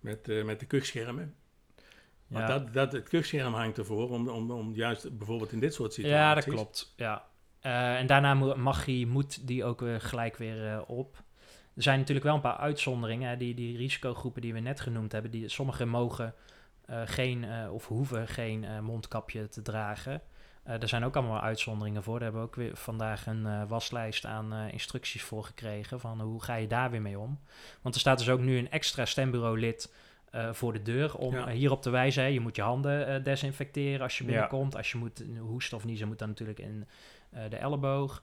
[0.00, 1.34] Met, met de kuchschermen.
[2.26, 2.58] Want Ja.
[2.58, 6.18] dat, dat, het kuchscherm hangt ervoor om, om, om juist bijvoorbeeld in dit soort situaties...
[6.20, 6.94] Ja, dat klopt.
[6.96, 7.24] Ja.
[7.60, 11.16] En daarna mag die, moet die ook weer gelijk weer op.
[11.76, 13.28] Er zijn natuurlijk wel een paar uitzonderingen.
[13.28, 13.36] Hè.
[13.36, 16.34] Die, die risicogroepen die we net genoemd hebben, die, sommigen mogen
[17.04, 20.20] geen eh, of hoeven geen eh, mondkapje te dragen.
[20.62, 22.14] Eh, er zijn ook allemaal uitzonderingen voor.
[22.14, 26.00] Daar hebben we ook weer vandaag een eh, waslijst aan eh, instructies voor gekregen.
[26.00, 27.38] Van hoe ga je daar weer mee om?
[27.82, 29.94] Want er staat dus ook nu een extra stembureaulid
[30.30, 31.46] eh, voor de deur om Ja.
[31.46, 32.22] eh, hierop te wijzen.
[32.22, 34.30] Hè, je moet je handen eh, desinfecteren als je Ja.
[34.30, 34.76] binnenkomt.
[34.76, 36.86] Als je moet hoesten of niezen, moet dan natuurlijk in
[37.30, 38.22] eh, de elleboog.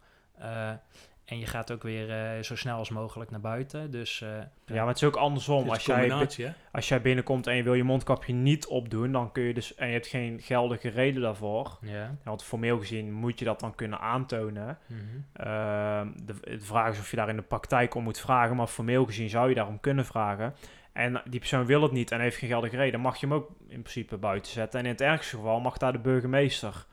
[1.31, 3.91] En je gaat ook weer eh, zo snel als mogelijk naar buiten.
[3.91, 4.29] Dus eh,
[4.65, 5.63] Ja, maar het is ook andersom.
[5.63, 9.43] Is Als jij, als jij binnenkomt en je wil je mondkapje niet opdoen, dan kun
[9.43, 11.77] je dus, en je hebt geen geldige reden daarvoor.
[11.81, 12.15] ja.
[12.23, 14.77] Want formeel gezien moet je dat dan kunnen aantonen.
[14.87, 14.99] Mhm.
[15.33, 18.67] Ehm, de, de vraag is of je daar in de praktijk om moet vragen, maar
[18.67, 20.53] formeel gezien zou je daarom kunnen vragen.
[20.93, 23.49] En die persoon wil het niet en heeft geen geldige reden, mag je hem ook
[23.67, 24.79] in principe buiten zetten.
[24.79, 26.85] En in het ergste geval mag daar de burgemeester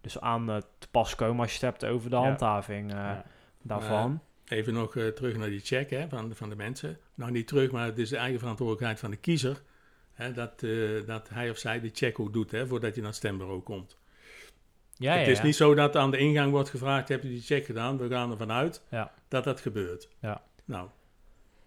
[0.00, 2.22] dus aan eh, te pas komen als je het hebt over de Ja.
[2.22, 3.24] handhaving eh, Ja.
[3.62, 4.22] Daarvan.
[4.48, 6.98] Even nog eh, terug naar die check hè, van, de- van de mensen.
[7.14, 9.62] Nou, niet terug, maar het is de eigen verantwoordelijkheid van de kiezer.
[10.12, 13.10] Hè, dat, eh, dat hij of zij die check ook doet hè, voordat je naar
[13.10, 13.96] het stembureau komt.
[14.96, 15.44] Ja, het ja, is ja.
[15.44, 17.98] niet zo dat aan de ingang wordt gevraagd: heb je die check gedaan?
[17.98, 18.82] We gaan ervan uit
[19.28, 20.08] dat dat gebeurt.
[20.20, 20.42] Ja.
[20.64, 20.88] Nou,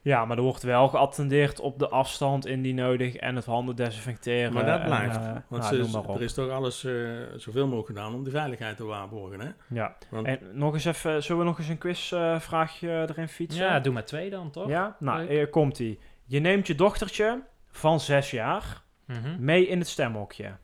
[0.06, 4.54] Ja, maar er wordt wel geattendeerd op de afstand indien nodig en het handen desinfecteren.
[4.54, 5.15] maar dat en, blijft.
[5.15, 6.15] eh, want nou, ze- noem maar op.
[6.15, 6.94] er is toch alles eh,
[7.36, 9.39] zoveel mogelijk gedaan om de veiligheid te waarborgen.
[9.39, 9.50] Hè?
[9.68, 9.96] Ja.
[10.10, 13.65] Want- En nog eens even, zullen we nog eens een quizvraagje erin fietsen?
[13.65, 14.68] ja, doe maar twee dan, toch?
[14.68, 16.00] Ja, nou, hier komt ie.
[16.26, 19.36] Je neemt je dochtertje van zes jaar Mhm.
[19.39, 20.58] mee in het stemhokje.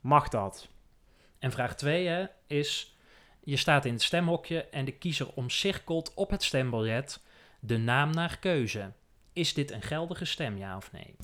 [0.00, 0.68] Mag dat?
[1.38, 2.96] En vraag twee hè, is...
[3.40, 7.24] je staat in het stemhokje en de kiezer omcirkelt op het stembiljet
[7.60, 8.92] de naam naar keuze.
[9.32, 11.16] Is dit een geldige stem, ja of nee?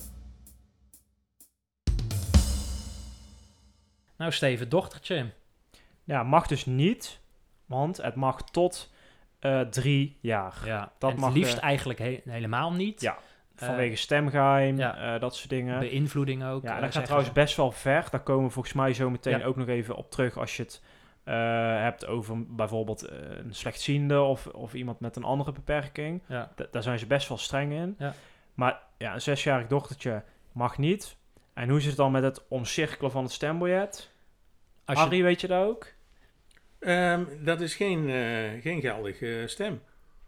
[4.17, 5.29] Nou, Steven, dochtertje.
[6.03, 7.19] Ja, mag dus niet,
[7.65, 8.91] want het mag tot
[9.39, 10.61] eh, drie jaar.
[10.65, 13.01] Ja, Dat en mag, het liefst eh, eigenlijk he- helemaal niet.
[13.01, 13.17] Ja,
[13.55, 15.19] Eh, Vanwege stemgeheim, ja.
[15.19, 15.79] dat soort dingen.
[15.79, 16.63] Beïnvloeding ook.
[16.63, 18.07] Ja, en dat gaat trouwens best wel ver.
[18.11, 19.45] Daar komen we volgens mij zo meteen Ja.
[19.45, 20.81] ook nog even op terug als je het
[21.31, 26.21] hebt over bijvoorbeeld eh, een slechtziende of, of iemand met een andere beperking.
[26.27, 26.53] Ja.
[26.71, 27.95] Daar zijn ze best wel streng in.
[27.97, 28.13] Ja.
[28.53, 31.15] Maar ja, een zesjarig dochtertje mag niet.
[31.53, 34.11] En hoe zit het dan met het omcirkelen van het stembiljet?
[34.85, 35.87] Als je, Harry, weet je dat ook?
[36.79, 39.81] Ehm, dat is geen, eh, geen geldige stem.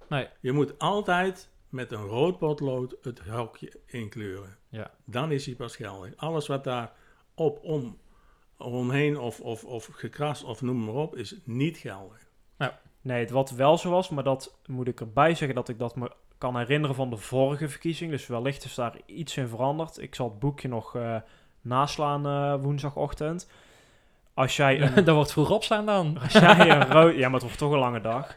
[0.10, 0.28] Nee.
[0.40, 4.58] Je moet altijd met een rood potlood het hokje inkleuren.
[4.70, 4.92] Ja.
[5.06, 6.14] Dan is hij pas geldig.
[6.16, 6.92] Alles wat daar
[7.34, 7.98] op, om,
[8.58, 12.24] omheen of, of, of gekrast of noem maar op, is niet geldig.
[13.06, 15.96] Nee, het wat wel zo was, maar dat moet ik erbij zeggen dat ik dat
[15.96, 18.12] me kan herinneren van de vorige verkiezing.
[18.12, 20.02] Dus wellicht is daar iets in veranderd.
[20.02, 21.16] Ik zal het boekje nog eh,
[21.62, 23.50] naslaan eh, woensdagochtend.
[24.34, 26.18] Als jij een, Daar wordt vroeg opstaan dan.
[26.22, 27.16] als jij een rood...
[27.16, 28.36] Ja, maar het wordt toch een lange dag.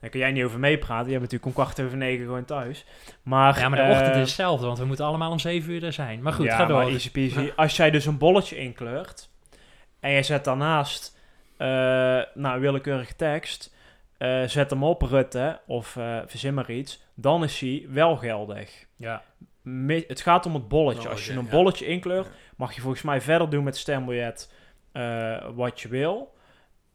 [0.00, 1.10] Daar kun jij niet over meepraten.
[1.10, 2.84] Jij bent natuurlijk om kwart over negen gewoon thuis.
[3.22, 5.84] Maar, Ja, maar de eh, ochtend is hetzelfde, want we moeten allemaal om zeven uur
[5.84, 6.22] er zijn.
[6.22, 6.76] Maar goed, ja, ga door.
[6.76, 7.52] maar easy peasy.
[7.56, 9.27] Als jij dus een bolletje inkleurt
[10.00, 11.16] en je zet daarnaast
[11.56, 11.66] eh
[12.34, 13.74] nou, een willekeurige tekst,
[14.18, 18.86] eh, zet hem op Rutte of eh verzin maar iets, dan is hij wel geldig.
[18.96, 19.22] Ja.
[20.06, 21.08] Het gaat om het bolletje.
[21.08, 21.50] Als je een ja.
[21.50, 22.32] bolletje inkleurt, Ja.
[22.56, 24.52] mag je volgens mij verder doen met stembiljet
[25.54, 26.36] wat je wil.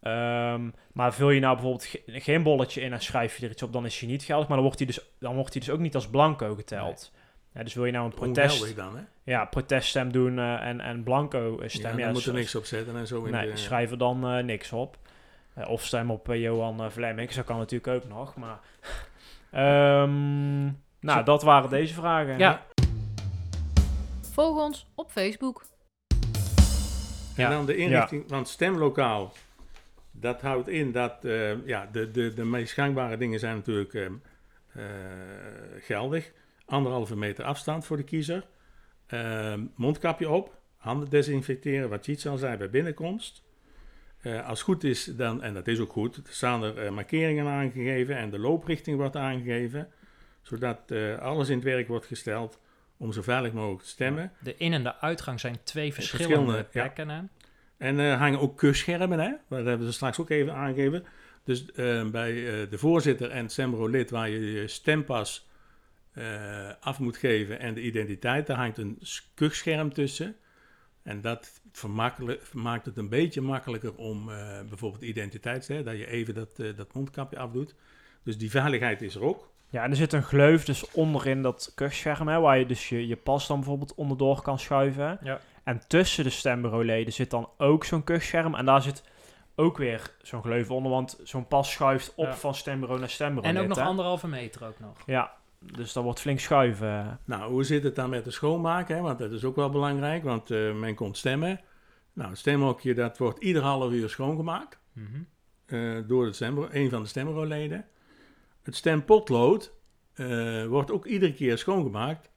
[0.02, 3.63] Ehm, maar vul je nou bijvoorbeeld ge- geen bolletje in en schrijf je er iets
[3.63, 4.48] op, dan is hij niet geldig.
[4.48, 7.12] Maar dan wordt hij dus, dan wordt hij dus ook niet als blanco geteld.
[7.54, 9.04] Ja, dus wil je nou een protest, dan, hè?
[9.24, 11.92] ja, proteststem doen eh, en, en blanco eh, Ja, stem.
[11.92, 13.24] dan Ja, moet er niks op zetten en zo.
[13.24, 14.98] In Nee, de, schrijf er dan eh, niks op.
[15.68, 18.36] Of stem op Johan uh, Vlemmings, dat kan natuurlijk ook nog.
[18.36, 18.60] Maar,
[19.52, 22.38] Ehm, nou, Zo- dat waren deze vragen.
[22.38, 22.62] Ja.
[24.32, 25.63] Volg ons op Facebook.
[27.36, 27.46] Ja.
[27.46, 29.34] En dan de inrichting van het stemlokaal.
[30.12, 34.06] Dat houdt in dat eh, ja, de, de, de meest gangbare dingen zijn natuurlijk eh,
[34.06, 34.12] eh,
[35.82, 36.32] geldig.
[36.65, 38.45] Anderhalve meter afstand voor de kiezer.
[39.06, 40.62] Eh, mondkapje op.
[40.78, 43.43] Handen desinfecteren, wat Jiet al zei bij binnenkomst.
[44.23, 47.47] Eh, als het goed is, dan, en dat is ook goed, staan er eh, markeringen
[47.47, 49.88] aangegeven en de looprichting wordt aangegeven.
[50.41, 52.60] Zodat eh, alles in het werk wordt gesteld
[52.97, 54.32] om zo veilig mogelijk te stemmen.
[54.39, 57.32] De in- en de uitgang zijn twee verschillende, plekken.
[57.78, 59.32] En er hangen ook kusschermen, hè?
[59.49, 61.06] Dat hebben ze straks ook even aangegeven.
[61.43, 61.65] Dus
[62.12, 62.34] bij
[62.69, 65.49] de voorzitter en het stembureau-lid, waar je je stempas
[66.13, 68.99] eh, af moet geven en de identiteit, daar hangt een
[69.34, 70.36] kusscherm tussen.
[71.04, 71.62] En dat
[72.54, 76.76] maakt het een beetje makkelijker om eh, bijvoorbeeld identiteit, hè, dat je even dat, eh,
[76.76, 77.76] dat mondkapje afdoet.
[78.23, 79.52] Dus die veiligheid is er ook.
[79.69, 83.08] Ja, en er zit een gleuf dus onderin dat kuchscherm, hè, waar je dus je,
[83.08, 85.19] je pas dan bijvoorbeeld onderdoor kan schuiven.
[85.23, 85.39] Ja.
[85.63, 88.56] En tussen de stembureauleden zit dan ook zo'n kuchscherm.
[88.56, 89.04] En daar zit
[89.56, 92.36] ook weer zo'n gleuf onder, want zo'n pas schuift op Ja.
[92.36, 93.56] van stembureau naar stembureau.
[93.56, 93.84] En ook nog hè.
[93.84, 94.97] anderhalve meter ook nog.
[95.06, 95.34] Ja,
[95.65, 97.19] dus dat wordt flink schuiven.
[97.26, 98.95] Nou, hoe zit het dan met de schoonmaken?
[98.95, 99.02] Hè?
[99.02, 101.62] Want dat is ook wel belangrijk, want eh, men komt stemmen.
[102.13, 104.80] Nou, het stemhokje dat wordt ieder half uur schoongemaakt.
[104.93, 105.08] Mhm.
[105.65, 107.86] eh, door het stembureau, een van de stembureauleden.
[108.62, 109.73] Het stempotlood
[110.13, 112.30] eh, wordt ook iedere keer schoongemaakt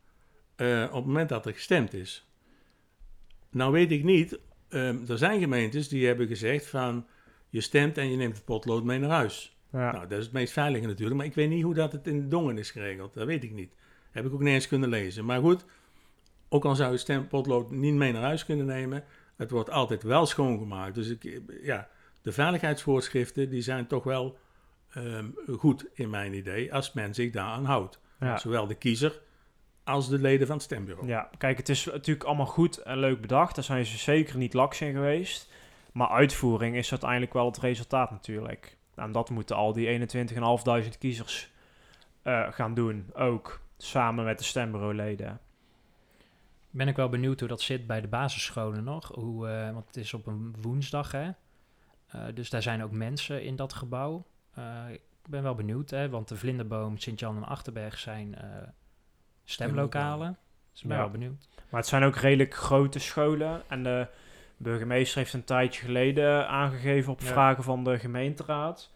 [0.57, 2.31] eh, op het moment dat er gestemd is.
[3.51, 7.07] Nou weet ik niet, ehm, er zijn gemeentes die hebben gezegd van
[7.49, 9.56] je stemt en je neemt het potlood mee naar huis.
[9.77, 9.93] Ja.
[9.93, 12.29] Nou, dat is het meest veilige natuurlijk, maar ik weet niet hoe dat het in
[12.29, 13.15] Dongen is geregeld.
[13.15, 13.73] Dat weet ik niet.
[14.11, 15.25] Heb ik ook niet eens kunnen lezen.
[15.25, 15.65] Maar goed,
[16.49, 19.05] ook al zou je stempotlood niet mee naar huis kunnen nemen,
[19.37, 20.95] het wordt altijd wel schoongemaakt.
[20.95, 21.89] Dus ik, ja,
[22.23, 24.39] de veiligheidsvoorschriften die zijn toch wel
[24.91, 25.27] ehm,
[25.59, 28.01] goed in mijn idee, als men zich daaraan houdt.
[28.21, 28.39] Ja.
[28.39, 29.21] Zowel de kiezer
[29.85, 31.09] als de leden van het stembureau.
[31.09, 33.55] Ja, kijk, het is natuurlijk allemaal goed en leuk bedacht.
[33.55, 35.53] Daar zijn ze zeker niet laks in geweest.
[35.93, 38.76] Maar uitvoering is uiteindelijk wel het resultaat natuurlijk.
[38.97, 40.09] En dat moeten al die
[40.85, 41.51] 21.500 kiezers
[42.23, 43.11] eh, gaan doen.
[43.15, 45.41] Ook samen met de stembureauleden.
[46.71, 49.09] Ben ik wel benieuwd hoe dat zit bij de basisscholen nog.
[49.15, 51.31] Hoe, eh, want het is op een woensdag, hè.
[52.07, 54.27] Eh, dus daar zijn ook mensen in dat gebouw.
[54.55, 56.09] Eh, ik ben wel benieuwd, hè.
[56.09, 58.45] Want de Vlinderboom, Sint-Jan en Achterberg zijn eh,
[59.45, 60.39] stemlokalen.
[60.73, 61.03] Dus ik ben Ja.
[61.03, 61.49] wel benieuwd.
[61.71, 63.63] Maar het zijn ook redelijk grote scholen.
[63.69, 64.07] En de
[64.57, 68.95] burgemeester heeft een tijdje geleden aangegeven op vragen van de gemeenteraad.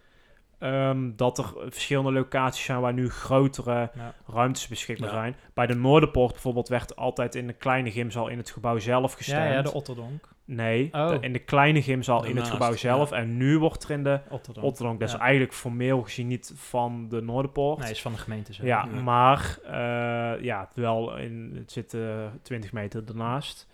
[0.58, 4.14] ehm, dat er verschillende locaties zijn waar nu grotere Ja.
[4.26, 5.14] ruimtes beschikbaar Ja.
[5.14, 5.36] zijn.
[5.54, 9.44] Bij de Noorderpoort bijvoorbeeld werd altijd in de kleine gymzaal in het gebouw zelf gestemd.
[9.44, 10.28] Ja, ja, de Otterdonk.
[10.44, 11.08] Nee, Oh.
[11.08, 13.12] de- in de kleine gymzaal in het Daarnaast, gebouw zelf.
[13.12, 14.66] En nu wordt er in de Otterdonk.
[14.66, 17.78] Otterdonk, dat is eigenlijk formeel gezien niet van de Noorderpoort.
[17.78, 18.66] Nee, is van de gemeente zelf.
[18.68, 23.66] ja, maar eh, ja, wel in, het zit eh 20 meter ernaast.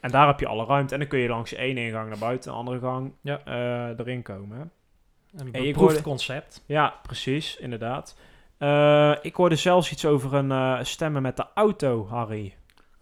[0.00, 0.92] En daar heb je alle ruimte.
[0.94, 3.40] En dan kun je langs één ingang naar buiten, een andere gang Ja.
[3.44, 4.56] eh, erin komen.
[4.56, 4.62] hè.
[4.62, 4.70] Een
[5.40, 6.62] En ik beproefd hoorde- concept.
[6.66, 8.16] Ja, precies, inderdaad.
[8.58, 12.54] Eh, ik hoorde zelfs iets over een eh, stemmen met de auto, Harry.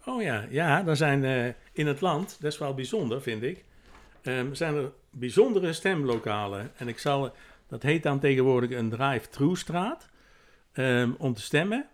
[0.05, 3.65] Oh ja, ja, er zijn eh, in het land, dat is wel bijzonder, vind ik,
[4.21, 6.71] ehm, zijn er bijzondere stemlokalen.
[6.77, 7.31] En ik zal,
[7.67, 10.09] dat heet dan tegenwoordig een drive-thru straat,
[10.73, 11.85] ehm, om te stemmen.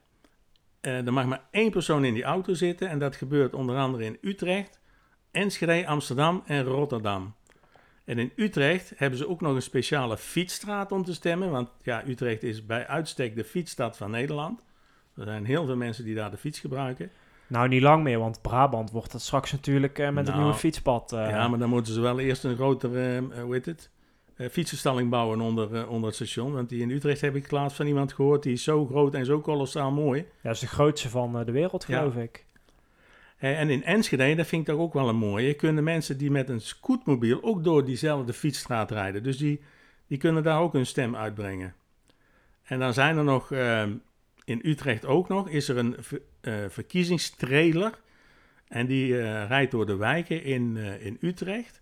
[0.82, 4.06] Eh, er mag maar één persoon in die auto zitten en dat gebeurt onder andere
[4.06, 4.80] in Utrecht,
[5.38, 7.34] Enschede, Amsterdam en Rotterdam.
[8.06, 12.04] En in Utrecht hebben ze ook nog een speciale fietsstraat om te stemmen, want ja,
[12.08, 14.64] Utrecht is bij uitstek de fietsstad van Nederland.
[15.16, 17.10] Er zijn heel veel mensen die daar de fiets gebruiken.
[17.48, 20.58] Nou, niet lang meer, want Brabant wordt dat straks natuurlijk eh, met een Nou, nieuwe
[20.60, 21.12] fietspad.
[21.14, 23.90] eh, Ja, maar dan moeten ze wel eerst een grotere, eh, hoe heet het,
[24.52, 26.54] fietsenstalling bouwen onder, onder het station.
[26.54, 29.26] Want die in Utrecht heb ik laatst van iemand gehoord, die is zo groot en
[29.26, 30.20] zo kolossaal mooi.
[30.20, 31.98] Ja, dat is de grootste van de wereld, Ja.
[31.98, 32.46] geloof ik.
[33.38, 36.50] En in Enschede, dat vind ik toch ook wel een mooie, kunnen mensen die met
[36.50, 39.24] een scootmobiel ook door diezelfde fietsstraat rijden.
[39.24, 39.62] Dus die,
[40.08, 41.74] die kunnen daar ook hun stem uitbrengen.
[42.64, 43.84] En dan zijn er nog, eh,
[44.46, 45.96] in Utrecht ook nog, is er een
[46.42, 47.92] eh, verkiezingstrailer.
[48.68, 51.82] En die eh, rijdt door de wijken in, eh, in Utrecht.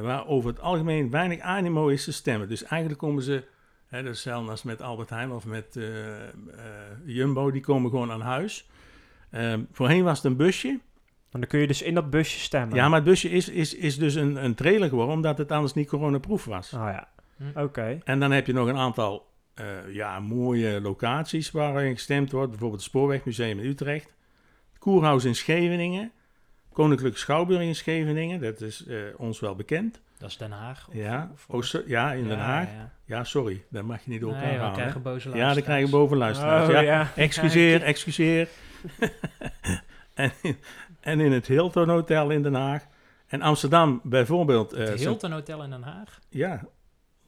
[0.00, 2.48] waar over het algemeen weinig animo is te stemmen.
[2.48, 3.44] Dus eigenlijk komen ze,
[3.86, 5.78] hè, dat is als met Albert Heijn of met
[7.04, 8.68] Jumbo, die komen gewoon aan huis.
[9.30, 10.68] Ehm, voorheen was het een busje.
[11.30, 12.76] En dan kun je dus in dat busje stemmen.
[12.76, 15.74] Ja, maar het busje is, is, is dus een, een trailer geworden, omdat het anders
[15.74, 16.72] niet coronaproof was.
[16.72, 17.58] Oh ja, Hm.
[17.60, 17.98] oké.
[18.04, 22.50] En dan heb je nog een aantal eh, ja, mooie locaties waarin gestemd wordt.
[22.50, 24.04] Bijvoorbeeld het Spoorwegmuseum in Utrecht.
[24.70, 26.10] Het Koerhuis in Scheveningen.
[26.72, 28.40] Koninklijke Schouwburg in Scheveningen.
[28.40, 30.00] Dat is eh, ons wel bekend.
[30.18, 30.88] Dat is Den Haag.
[30.88, 32.66] of- Ja, of- oh, so- ja in Den Ja, Haag.
[32.68, 32.92] ja.
[33.04, 33.64] Ja, sorry.
[33.70, 34.72] Dat mag je niet door Nee, we halen.
[34.72, 35.66] krijgen boze Ja, dan luisteraars.
[35.66, 36.66] krijg je bovenluisteraars.
[36.68, 36.80] Oh, ja.
[36.80, 37.10] ja.
[37.16, 38.48] Excuseer, excuseer.
[40.14, 40.56] en, in,
[41.00, 42.86] en in het Hilton Hotel in Den Haag.
[43.26, 44.72] En Amsterdam bijvoorbeeld.
[44.72, 46.18] eh, Het Hilton Hotel in Den Haag.
[46.28, 46.64] ja,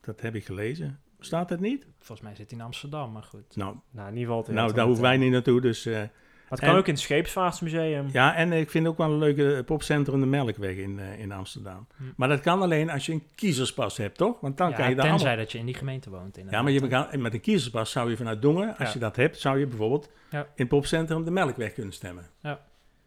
[0.01, 1.01] dat heb ik gelezen.
[1.21, 1.87] Staat het niet?
[1.99, 3.57] Volgens mij zit hij in Amsterdam, maar goed.
[3.57, 4.45] Nou, Nou, in ieder geval...
[4.47, 5.61] het nou daar hoeven wij niet naartoe.
[5.61, 6.03] Dus, eh,
[6.51, 8.09] Maar het kan En- ook in het Scheepsvaartsmuseum.
[8.13, 11.87] ja, en ik vind ook wel een leuke popcentrum de Melkweg in, eh, in Amsterdam.
[11.97, 12.03] Hm.
[12.17, 14.41] Maar dat kan alleen als je een kiezerspas hebt, toch?
[14.41, 15.45] Want dan Ja, kan je daar tenzij allemaal...
[15.45, 16.35] dat je in die gemeente woont.
[16.35, 16.63] Ja, inderdaad.
[16.63, 18.95] maar je begaan- met een kiezerspas zou je vanuit Dongen, als Ja.
[18.95, 20.41] je dat hebt, zou je bijvoorbeeld Ja.
[20.41, 22.27] in het popcentrum de Melkweg kunnen stemmen.
[22.43, 22.61] Ja.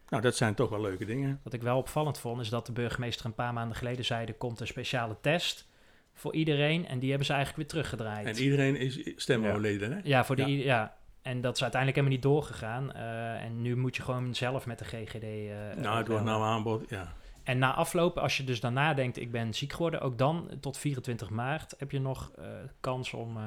[0.10, 1.40] Nou, dat zijn toch wel leuke dingen.
[1.44, 4.26] Wat ik wel opvallend vond, is dat de burgemeester een paar maanden geleden zei...
[4.26, 5.68] er komt een speciale test
[6.14, 8.26] voor iedereen en die hebben ze eigenlijk weer teruggedraaid.
[8.38, 10.00] En iedereen is stemoverleden, hè?
[10.04, 10.96] Ja, voor die, Ja.
[11.22, 12.94] En dat is uiteindelijk helemaal niet doorgegaan.
[12.94, 15.24] eh, en nu moet je gewoon zelf met de GGD...
[15.24, 17.14] eh, Nou, het wordt nou aanbod, ja.
[17.44, 20.02] En na afloop, als je dus daarna denkt, ik ben ziek geworden...
[20.02, 22.46] ook dan, tot 24 maart, heb je nog eh,
[22.80, 23.38] kans om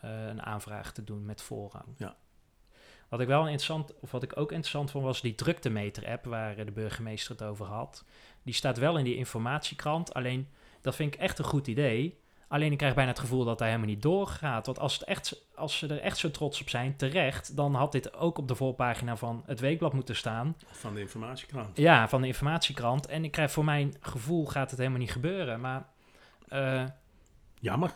[0.00, 1.86] een aanvraag te doen met voorrang.
[1.96, 2.16] Ja.
[3.08, 6.72] Wat ik wel interessant, of wat ik ook interessant vond, was die druktemeter-app waar de
[6.72, 8.04] burgemeester het over had.
[8.42, 10.48] Die staat wel in die informatiekrant, alleen
[10.80, 12.18] dat vind ik echt een goed idee.
[12.54, 14.66] Alleen ik krijg bijna het gevoel dat hij helemaal niet doorgaat.
[14.66, 17.92] Want als, het echt, als ze er echt zo trots op zijn, terecht, dan had
[17.92, 20.56] dit ook op de voorpagina van het weekblad moeten staan.
[20.70, 21.76] Van de informatiekrant.
[21.76, 23.06] Ja, van de informatiekrant.
[23.06, 25.60] En ik krijg voor mijn gevoel gaat het helemaal niet gebeuren.
[25.60, 25.86] Maar,
[26.48, 26.84] eh,
[27.60, 27.90] Jammer.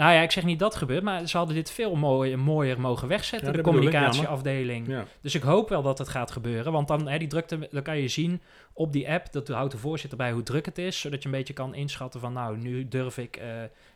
[0.00, 3.08] Nou ja, ik zeg niet dat gebeurt, maar ze hadden dit veel mooier, mooier mogen
[3.08, 4.86] wegzetten, Ja, de ik, communicatieafdeling.
[4.86, 5.04] Ja.
[5.20, 7.98] Dus ik hoop wel dat het gaat gebeuren, want dan, hè, die drukte, dan kan
[7.98, 11.22] je zien op die app, dat houdt de voorzitter bij hoe druk het is, zodat
[11.22, 13.48] je een beetje kan inschatten van, nou, nu durf ik eh,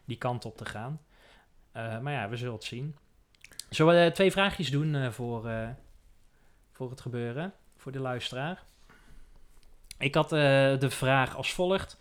[0.04, 1.00] die kant op te gaan.
[1.72, 2.96] Eh, maar ja, we zullen het zien.
[3.70, 5.50] Zullen we eh, twee vraagjes doen voor,
[6.72, 8.62] voor het gebeuren, voor de luisteraar?
[9.98, 11.98] Ik had de vraag als volgt.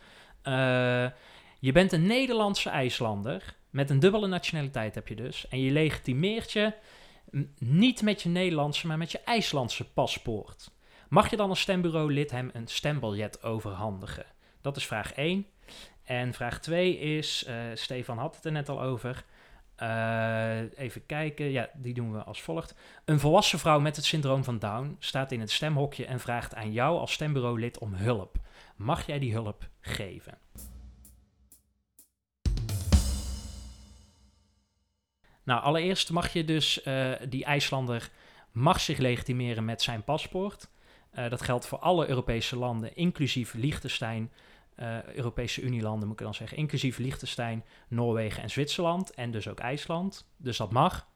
[1.60, 3.56] Je bent een Nederlandse IJslander.
[3.74, 5.48] Met een dubbele nationaliteit heb je dus.
[5.48, 6.74] En je legitimeert je
[7.58, 10.72] niet met je Nederlandse, maar met je IJslandse paspoort.
[11.10, 14.26] Mag je dan als stembureau-lid hem een stembiljet overhandigen?
[14.62, 15.46] Dat is vraag 1.
[16.04, 19.26] En vraag 2 is, eh, Stefan had het er net al over.
[19.76, 22.76] Eh, even kijken, ja, die doen we als volgt.
[23.06, 26.72] Een volwassen vrouw met het syndroom van Down staat in het stemhokje en vraagt aan
[26.72, 28.38] jou als stembureau-lid om hulp.
[28.76, 30.43] Mag jij die hulp geven?
[35.44, 38.10] Nou, allereerst mag je dus, eh, die IJslander
[38.52, 40.70] mag zich legitimeren met zijn paspoort.
[41.12, 44.32] Eh, dat geldt voor alle Europese landen, inclusief Liechtenstein,
[44.76, 49.12] eh, Europese Unielanden, moet ik dan zeggen, inclusief Liechtenstein, Noorwegen en Zwitserland.
[49.12, 50.28] En dus ook IJsland.
[50.38, 51.12] Dus dat mag.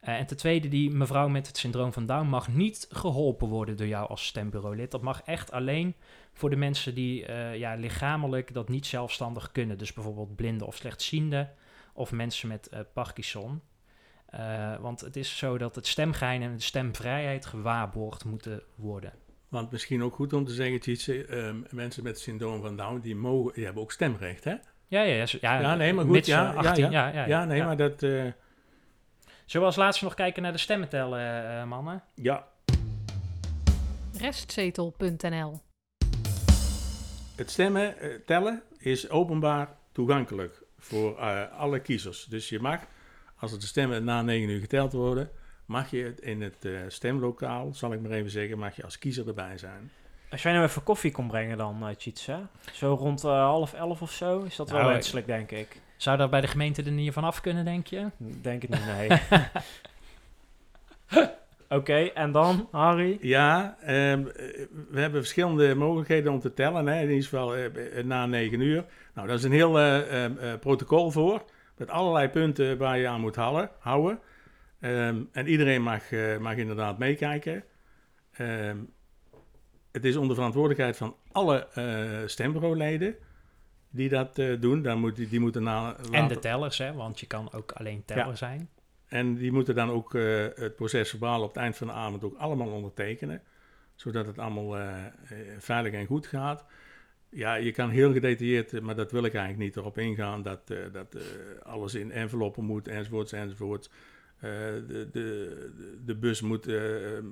[0.00, 3.86] En ten tweede, die mevrouw met het syndroom van Down mag niet geholpen worden door
[3.86, 4.90] jou als stembureaulid.
[4.90, 5.94] Dat mag echt alleen
[6.32, 9.78] voor de mensen die ja, lichamelijk dat niet zelfstandig kunnen.
[9.78, 11.50] Dus bijvoorbeeld blinden of slechtzienden
[11.96, 13.60] of mensen met eh, Parkinson.
[14.26, 19.12] Eh, want het is zo dat het stemgeheim en de stemvrijheid gewaarborgd moeten worden.
[19.48, 23.00] Want misschien ook goed om te zeggen, Tjitse, ehm, mensen met het syndroom van Down,
[23.00, 24.50] die, mogen, die hebben ook stemrecht, hè?
[24.88, 25.26] Ja, ja, ja.
[25.26, 27.08] zo- ja, Ja, nee, maar goed, mits, ja, eh, ja, 18, ja.
[27.08, 28.02] ja, ja, Ja, nee, maar dat...
[28.02, 28.24] eh,
[29.44, 32.02] Zullen we als laatste nog kijken naar de stemmen tellen, eh, mannen?
[32.14, 32.46] ja,
[34.18, 35.60] Restzetel.nl
[37.36, 42.24] het stemmen eh, tellen is openbaar toegankelijk voor eh, alle kiezers.
[42.24, 42.80] Dus je mag,
[43.36, 45.30] als de stemmen na 9 uur geteld worden,
[45.66, 48.98] mag je het in het eh, stemlokaal, zal ik maar even zeggen, mag je als
[48.98, 49.90] kiezer erbij zijn.
[50.30, 51.94] Als jij nou even koffie kon brengen dan, uh,
[52.72, 55.80] Zo rond eh, half elf of zo, is dat wel Nou, wenselijk, denk ik.
[55.96, 58.10] Zou dat bij de gemeente er niet van af kunnen, denk je?
[58.18, 59.08] Denk het niet, nee.
[61.68, 63.18] Oké, en dan, Harry?
[63.20, 66.86] Ja, ehm, eh, we hebben verschillende mogelijkheden om te tellen.
[66.86, 67.00] Hè.
[67.00, 68.84] In ieder geval eh, na 9 uur.
[69.14, 71.44] Nou, daar is een heel eh, ehm, eh, protocol voor.
[71.76, 73.70] Met allerlei punten waar je aan moet houden.
[73.78, 74.20] houden.
[74.80, 77.64] Ehm, en iedereen mag, eh, mag inderdaad meekijken.
[78.32, 78.76] Ehm,
[79.92, 83.16] het is onder verantwoordelijkheid van alle eh stembureauleden
[83.90, 84.82] die dat eh, doen.
[84.82, 86.92] Daar moet, die, die moeten na, En de tellers, hè?
[86.92, 88.68] Want je kan ook alleen teller zijn.
[89.16, 92.24] En die moeten dan ook eh, het proces verbaal op het eind van de avond
[92.24, 93.42] ook allemaal ondertekenen.
[93.94, 95.12] Zodat het allemaal eh, eh,
[95.58, 96.64] veilig en goed gaat.
[97.28, 101.16] Ja, je kan heel gedetailleerd, maar dat wil ik eigenlijk niet erop ingaan, dat, dat
[101.62, 103.90] alles in enveloppen moet, enzovoorts, enzovoorts.
[104.40, 105.70] De, de,
[106.04, 107.22] de bus moet eh, eh,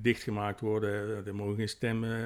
[0.00, 2.18] dichtgemaakt worden, er mogen geen stemmen.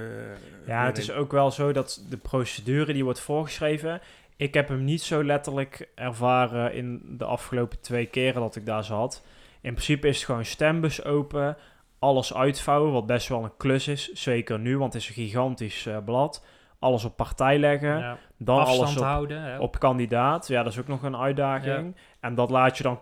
[0.67, 4.01] Ja, het is ook wel zo dat de procedure die wordt voorgeschreven...
[4.37, 8.85] Ik heb hem niet zo letterlijk ervaren in de afgelopen twee keren dat ik daar
[8.85, 9.25] zat.
[9.61, 11.57] In principe is het gewoon stembus open,
[11.99, 14.13] alles uitvouwen, wat best wel een klus is.
[14.13, 16.47] Zeker nu, want het is een gigantisch eh, blad.
[16.79, 18.19] Alles op partij leggen, Ja.
[18.37, 19.43] dan Afstand alles op, houden.
[19.43, 19.59] Hè?
[19.59, 20.49] op kandidaat.
[20.49, 21.97] Ja, dat is ook nog een uitdaging.
[22.21, 23.01] En dat laat je dan,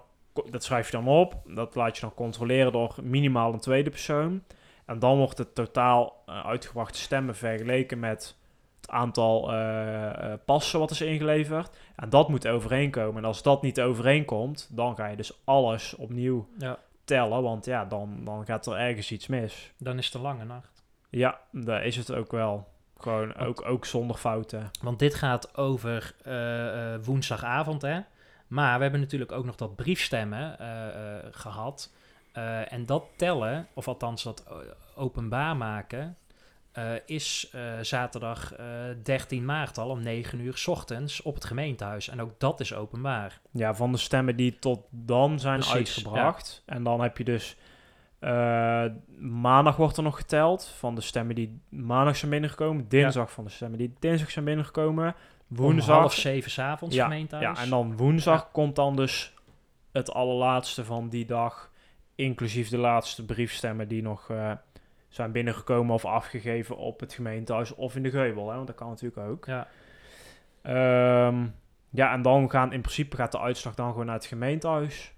[0.50, 1.34] dat schrijf je dan op.
[1.46, 4.42] Dat laat je dan controleren door minimaal een tweede persoon.
[4.86, 8.36] En dan wordt het totaal eh, uitgebrachte stemmen vergeleken met
[8.82, 11.76] het aantal eh, eh, passen wat is ingeleverd.
[11.96, 13.16] En dat moet overeenkomen.
[13.22, 16.78] En als dat niet overeenkomt, dan ga je dus alles opnieuw Ja.
[17.04, 17.42] tellen.
[17.42, 19.72] Want ja, dan, dan gaat er ergens iets mis.
[19.78, 20.82] Dan is het een lange nacht.
[21.10, 22.70] Ja, daar is het ook wel.
[22.98, 24.70] Gewoon ook, ook zonder fouten.
[24.82, 28.00] Want dit gaat over eh, woensdagavond, hè.
[28.46, 31.92] Maar we hebben natuurlijk ook nog dat briefstemmen eh, eh, gehad.
[32.32, 34.44] Eh, en dat tellen, of althans dat
[34.94, 36.16] openbaar maken,
[36.72, 38.66] eh, is eh, zaterdag eh
[39.02, 42.08] 13 maart al om 9 uur 's ochtends op het gemeentehuis.
[42.08, 43.40] En ook dat is openbaar.
[43.50, 46.62] Ja, van de stemmen die tot dan zijn Precies, uitgebracht.
[46.66, 47.56] En dan heb je dus...
[48.18, 48.84] eh,
[49.18, 52.88] maandag wordt er nog geteld van de stemmen die maandag zijn binnengekomen.
[52.88, 55.14] Dinsdag van de stemmen die dinsdag zijn binnengekomen.
[55.46, 55.66] Woensdag.
[55.72, 55.98] Woensdag.
[55.98, 57.58] half zeven 's avonds ja, gemeentehuis.
[57.58, 59.34] ja, en dan woensdag komt dan dus
[59.92, 61.70] het allerlaatste van die dag.
[62.14, 64.52] Inclusief de laatste briefstemmen die nog eh,
[65.12, 68.48] zijn binnengekomen of afgegeven op het gemeentehuis of in de geubel.
[68.48, 69.46] Hè, want dat kan natuurlijk ook.
[69.46, 69.68] Ja.
[70.62, 71.46] Ehm,
[71.90, 75.14] ja, en dan gaan in principe gaat de uitslag dan gewoon naar het gemeentehuis.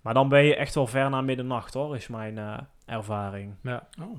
[0.00, 3.54] Maar dan ben je echt wel ver na middernacht hoor, is mijn eh, ervaring.
[3.62, 3.88] ja.
[4.02, 4.18] Oh,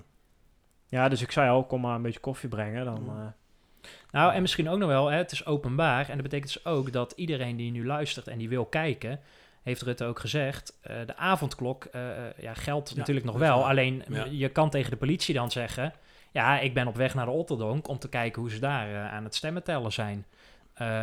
[0.88, 2.86] Ja, dus ik zei al, kom maar een beetje koffie brengen.
[2.86, 6.10] Dan, eh, Nou, en misschien ook nog wel, hè, het is openbaar.
[6.10, 9.20] En dat betekent dus ook dat iedereen die nu luistert en die wil kijken,
[9.64, 13.68] heeft Rutte ook gezegd, eh, de avondklok eh, eh, ja, geldt Ja, natuurlijk nog wel.
[13.68, 14.26] Alleen Ja.
[14.32, 15.94] je kan tegen de politie dan zeggen,
[16.32, 19.24] ja, ik ben op weg naar de Otterdonk om te kijken hoe ze daar aan
[19.24, 20.26] het stemmen tellen zijn.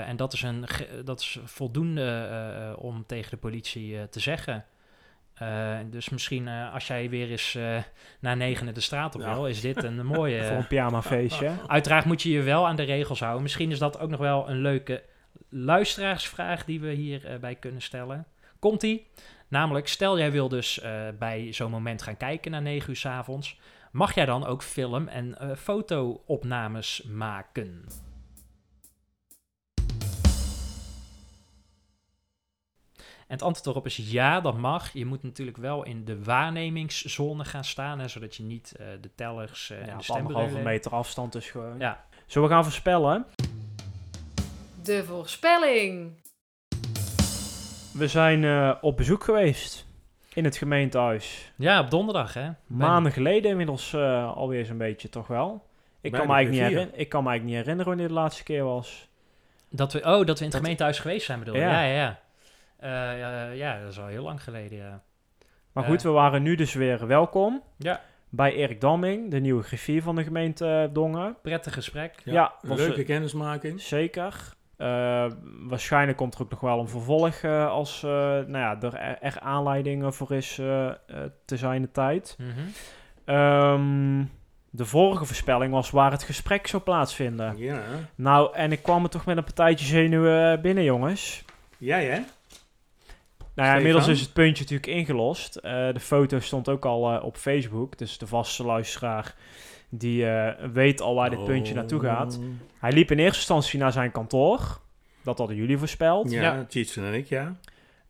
[0.07, 0.67] En dat is, een,
[1.05, 4.65] dat is voldoende om tegen de politie te zeggen.
[5.91, 7.77] Dus misschien als jij weer eens eh
[8.21, 9.35] na negenen de straat op Ja.
[9.35, 10.45] wil, is dit een mooie...
[10.45, 11.51] voor een pyjamafeestje.
[11.67, 13.43] Uiteraard moet je je wel aan de regels houden.
[13.43, 15.03] Misschien is dat ook nog wel een leuke
[15.49, 18.27] luisteraarsvraag die we hierbij bij kunnen stellen.
[18.59, 19.07] Komt-ie?
[19.49, 23.07] Namelijk, stel jij wil dus eh, bij zo'n moment gaan kijken naar 9 uur 's
[23.07, 23.61] avonds.
[23.93, 27.85] Mag jij dan ook film- en eh foto-opnames maken?
[33.27, 34.93] En het antwoord erop is ja, dat mag.
[34.93, 39.11] Je moet natuurlijk wel in de waarnemingszone gaan staan, hè, zodat je niet eh, de
[39.15, 41.79] tellers eh, Ja, en de stembureauleden- meter afstand dus gewoon.
[41.79, 42.05] Ja.
[42.27, 43.27] Zullen we gaan voorspellen?
[44.83, 46.13] De voorspelling.
[47.99, 49.87] We zijn eh, op bezoek geweest
[50.35, 51.53] in het gemeentehuis.
[51.57, 52.51] Ja, op donderdag, hè?
[52.67, 55.67] Maanden geleden inmiddels eh, alweer zo'n beetje, toch wel.
[56.01, 58.43] Ik kan, me eigenlijk niet herinneren, ik kan me eigenlijk niet herinneren wanneer de laatste
[58.43, 59.09] keer was.
[59.71, 61.61] Dat we, oh, dat we in het Dat- gemeentehuis geweest zijn bedoel je?
[61.61, 61.83] Ja.
[61.83, 62.19] Ja, ja, ja.
[63.13, 65.03] Eh, ja, ja, dat is al heel lang geleden, ja.
[65.73, 68.01] Maar goed, we waren nu dus weer welkom Ja.
[68.29, 71.37] bij Erik Damming, de nieuwe griffier van de gemeente Dongen.
[71.43, 72.15] Prettig gesprek.
[72.25, 73.81] Ja, leuke kennismaking.
[73.81, 74.57] Zeker.
[74.79, 75.27] Eh,
[75.69, 79.41] waarschijnlijk komt er ook nog wel een vervolg eh, als eh, nou ja, er er
[79.41, 80.55] aanleidingen voor is
[81.45, 82.37] te zijn de tijd.
[82.39, 82.49] Mhm.
[83.25, 84.25] Ehm,
[84.71, 87.57] de vorige voorspelling was waar het gesprek zou plaatsvinden.
[87.57, 87.81] Ja,
[88.15, 91.45] Nou, en ik kwam er toch met een partijtje zenuwen binnen, jongens.
[91.79, 92.21] jij hè?
[93.55, 95.53] Nou ja, inmiddels is het puntje natuurlijk ingelost.
[95.63, 97.99] De foto stond ook al op Facebook.
[97.99, 99.35] Dus de vaste luisteraar
[99.89, 102.39] die eh, weet al waar dit puntje naartoe gaat.
[102.39, 102.45] Oh.
[102.79, 104.81] Hij liep in eerste instantie naar zijn kantoor.
[105.25, 106.31] Dat hadden jullie voorspeld.
[106.31, 106.67] Ja, Ja.
[106.97, 107.57] En ik, ja.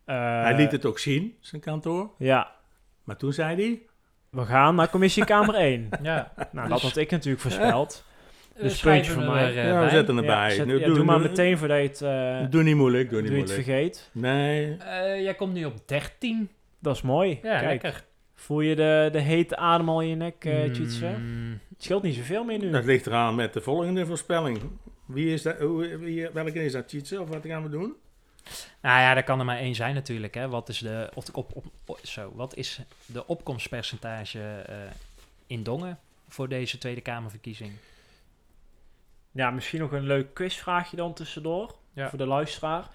[0.05, 2.09] Eh, hij liet het ook zien, zijn kantoor.
[2.17, 2.51] Ja,
[3.03, 3.79] Maar toen zei hij...
[4.29, 5.89] we gaan naar commissiekamer 1.
[6.01, 6.31] Ja.
[6.51, 8.03] Nou, dat had ik natuurlijk voorspeld.
[8.53, 9.43] Dus Dus puntje voor mij.
[9.43, 9.89] er, eh, ja, we bij.
[9.89, 10.51] zetten Ja, erbij.
[10.51, 13.27] zet- Nu, ja, doe, maar meteen voordat je het, eh, Doe niet moeilijk, doe niet
[13.29, 13.77] doe je het moeilijk.
[13.93, 14.09] vergeet.
[14.13, 16.49] Nee, Eh, jij komt nu op 13.
[16.79, 17.39] Dat is mooi.
[17.43, 18.03] Ja, Kijk, lekker.
[18.35, 21.59] voel je de, de hete adem al in je nek, eh Mm?
[21.79, 22.71] Het scheelt niet zoveel meer nu.
[22.71, 24.61] dat ligt eraan met de volgende voorspelling.
[25.05, 25.59] Wie is dat?
[25.59, 26.87] Hoe, wie, welke is dat?
[26.87, 27.21] Tjitsen?
[27.21, 27.95] Of wat gaan we doen?
[28.81, 30.33] Nou ja, er kan er maar één zijn natuurlijk.
[30.33, 30.49] Hè.
[30.49, 31.55] Wat, is de, op, op,
[31.85, 34.75] op, zo, wat is de opkomstpercentage eh,
[35.47, 37.71] in Dongen voor deze Tweede Kamerverkiezing?
[39.31, 41.75] Ja, misschien nog een leuk quizvraagje dan tussendoor.
[41.93, 42.09] Ja.
[42.09, 42.89] Voor de luisteraar.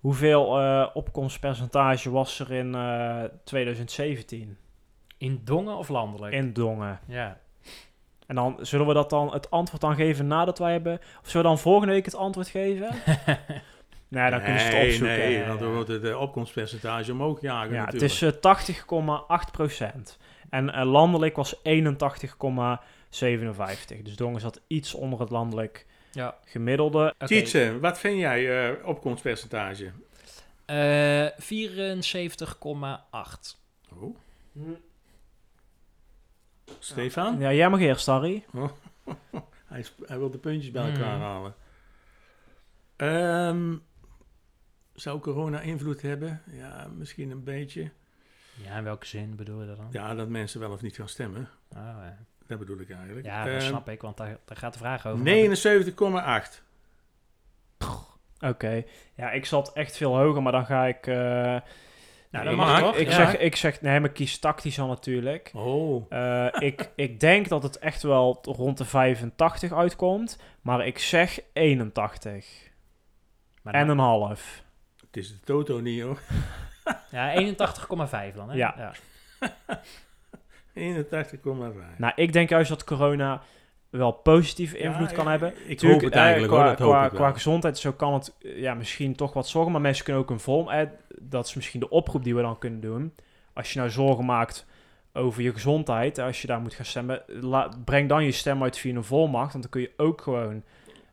[0.00, 4.56] Hoeveel eh, opkomstpercentage was er in eh, 2017
[5.18, 6.34] In Dongen of landelijk?
[6.34, 7.00] in Dongen?
[7.06, 7.42] Ja.
[8.26, 10.94] En dan zullen we dat dan het antwoord dan geven nadat wij hebben.
[10.94, 12.88] Of zullen we dan volgende week het antwoord geven?
[14.08, 15.16] nee, dan kunnen ze het nee, opzoeken.
[15.18, 18.12] Nee, Ja, want dan wordt het eh, opkomstpercentage omhoog jagen ja, het natuurlijk.
[18.12, 20.18] is eh, 80,8 procent.
[20.50, 21.62] En eh, landelijk was 81,57.
[24.02, 26.36] Dus Dongen zat iets onder het landelijk ja.
[26.44, 27.14] gemiddelde.
[27.14, 27.26] Oké.
[27.26, 29.92] Tjitsen, wat vind jij eh, opkomstpercentage?
[30.64, 31.36] Eh, 74,8.
[34.00, 34.16] Oh.
[36.78, 37.38] Stefan?
[37.38, 38.44] Ja, jij mag eerst, Harry.
[39.66, 40.92] Hij, is- hij wil de puntjes bij Hmm.
[40.94, 41.54] elkaar halen.
[42.96, 43.76] Ehm,
[44.94, 46.42] zou corona invloed hebben?
[46.50, 47.90] Ja, misschien een beetje.
[48.62, 49.88] Ja, in welke zin bedoel je dat dan?
[49.90, 51.48] Ja, dat mensen wel of niet gaan stemmen.
[51.68, 52.18] Oh, ja.
[52.46, 53.26] Dat bedoel ik eigenlijk.
[53.26, 55.24] ja, dat Ehm, snap ik, want daar, daar gaat de vraag over.
[55.24, 56.62] 79,8.
[58.40, 58.82] Oké.
[59.14, 61.06] Ja, ik zat echt veel hoger, maar dan ga ik...
[61.06, 61.60] eh,
[62.34, 62.96] Nou, dat mag toch?
[62.96, 63.12] ik, Ja.
[63.14, 63.80] zeg, ik zeg...
[63.80, 65.50] Nee, maar kies tactisch al natuurlijk.
[65.54, 70.38] Oh, Eh, ik, ik denk dat het echt wel rond de 85 uitkomt.
[70.60, 72.46] Maar ik zeg 81.
[73.62, 74.62] Maar En dan- een half.
[75.06, 76.20] het is de toto niet hoor.
[77.10, 78.56] Ja, 81,5 dan, hè?
[78.56, 78.92] Ja.
[80.74, 81.96] 81,5.
[81.98, 83.42] Nou, ik denk juist dat corona
[83.98, 85.54] wel positieve invloed Ja, kan hebben.
[85.66, 88.14] Ik Tuurlijk, hoop het eh, eigenlijk qua, hoor, dat hoop qua, qua gezondheid zo kan
[88.14, 89.72] het eh, ja, misschien toch wat zorgen.
[89.72, 90.70] Maar mensen kunnen ook een vorm...
[90.70, 90.86] Eh,
[91.20, 93.14] dat is misschien de oproep die we dan kunnen doen.
[93.52, 94.66] Als je nou zorgen maakt
[95.14, 96.18] over je gezondheid...
[96.18, 97.22] Als je daar moet gaan stemmen...
[97.84, 99.52] breng dan je stem uit via een volmacht.
[99.52, 100.62] Want dan kun je ook gewoon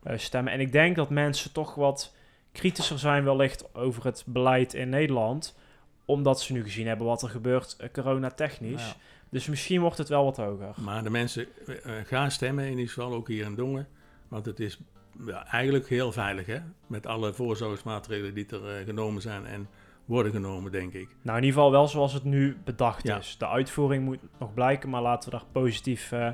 [0.04, 0.54] eh, stemmen.
[0.54, 2.16] En ik denk dat mensen toch wat
[2.52, 3.76] kritischer zijn wellicht...
[3.76, 5.58] over het beleid in Nederland.
[6.06, 8.86] Omdat ze nu gezien hebben wat er gebeurt eh, coronatechnisch.
[8.86, 8.96] Ja.
[9.32, 10.74] Dus misschien wordt het wel wat hoger.
[10.82, 13.88] Maar de mensen eh, eh, gaan stemmen, in ieder geval ook hier in Dongen.
[14.28, 14.80] Want het is
[15.26, 16.60] ja, eigenlijk heel veilig, hè?
[16.88, 19.68] Met alle voorzorgsmaatregelen die er eh, genomen zijn en
[20.06, 21.08] worden genomen, denk ik.
[21.22, 23.18] Nou, in ieder geval wel zoals het nu bedacht Ja.
[23.18, 23.38] is.
[23.38, 26.30] De uitvoering moet nog blijken, maar laten we daar positief eh,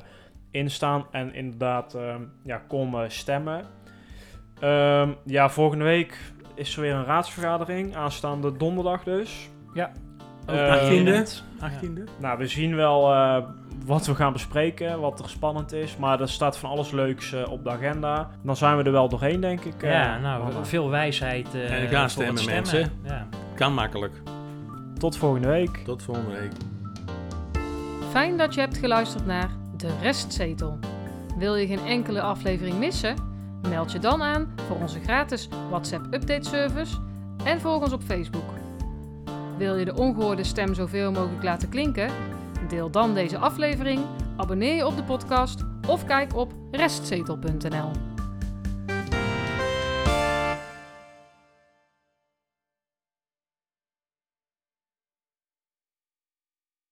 [0.50, 1.06] in staan.
[1.10, 3.66] En inderdaad, ehm, ja, kom stemmen.
[4.60, 6.18] Ehm, ja, volgende week
[6.54, 7.96] is er weer een raadsvergadering.
[7.96, 9.48] Aanstaande donderdag dus.
[9.74, 9.92] Ja.
[10.48, 11.42] Eh, 18e?
[11.60, 12.02] 18e?
[12.18, 13.36] Nou, we zien wel eh,
[13.86, 15.96] wat we gaan bespreken, wat er spannend is.
[15.96, 18.28] Maar er staat van alles leuks eh, op de agenda.
[18.42, 19.82] Dan zijn we er wel doorheen, denk ik.
[19.82, 21.54] Ja, nou, veel wijsheid.
[21.54, 22.92] eh, En het stemmen, stemmen.
[23.04, 23.26] Ja.
[23.54, 24.12] Kan makkelijk.
[24.98, 25.76] Tot volgende week.
[25.84, 26.52] Tot volgende week.
[28.10, 30.78] Fijn dat je hebt geluisterd naar De Restzetel.
[31.38, 33.14] Wil je geen enkele aflevering missen?
[33.68, 36.96] Meld je dan aan voor onze gratis WhatsApp update service
[37.44, 38.44] en volg ons op Facebook.
[39.58, 42.10] Wil je de ongehoorde stem zoveel mogelijk laten klinken?
[42.68, 44.00] Deel dan deze aflevering,
[44.36, 48.07] abonneer je op de podcast of kijk op restzetel.nl.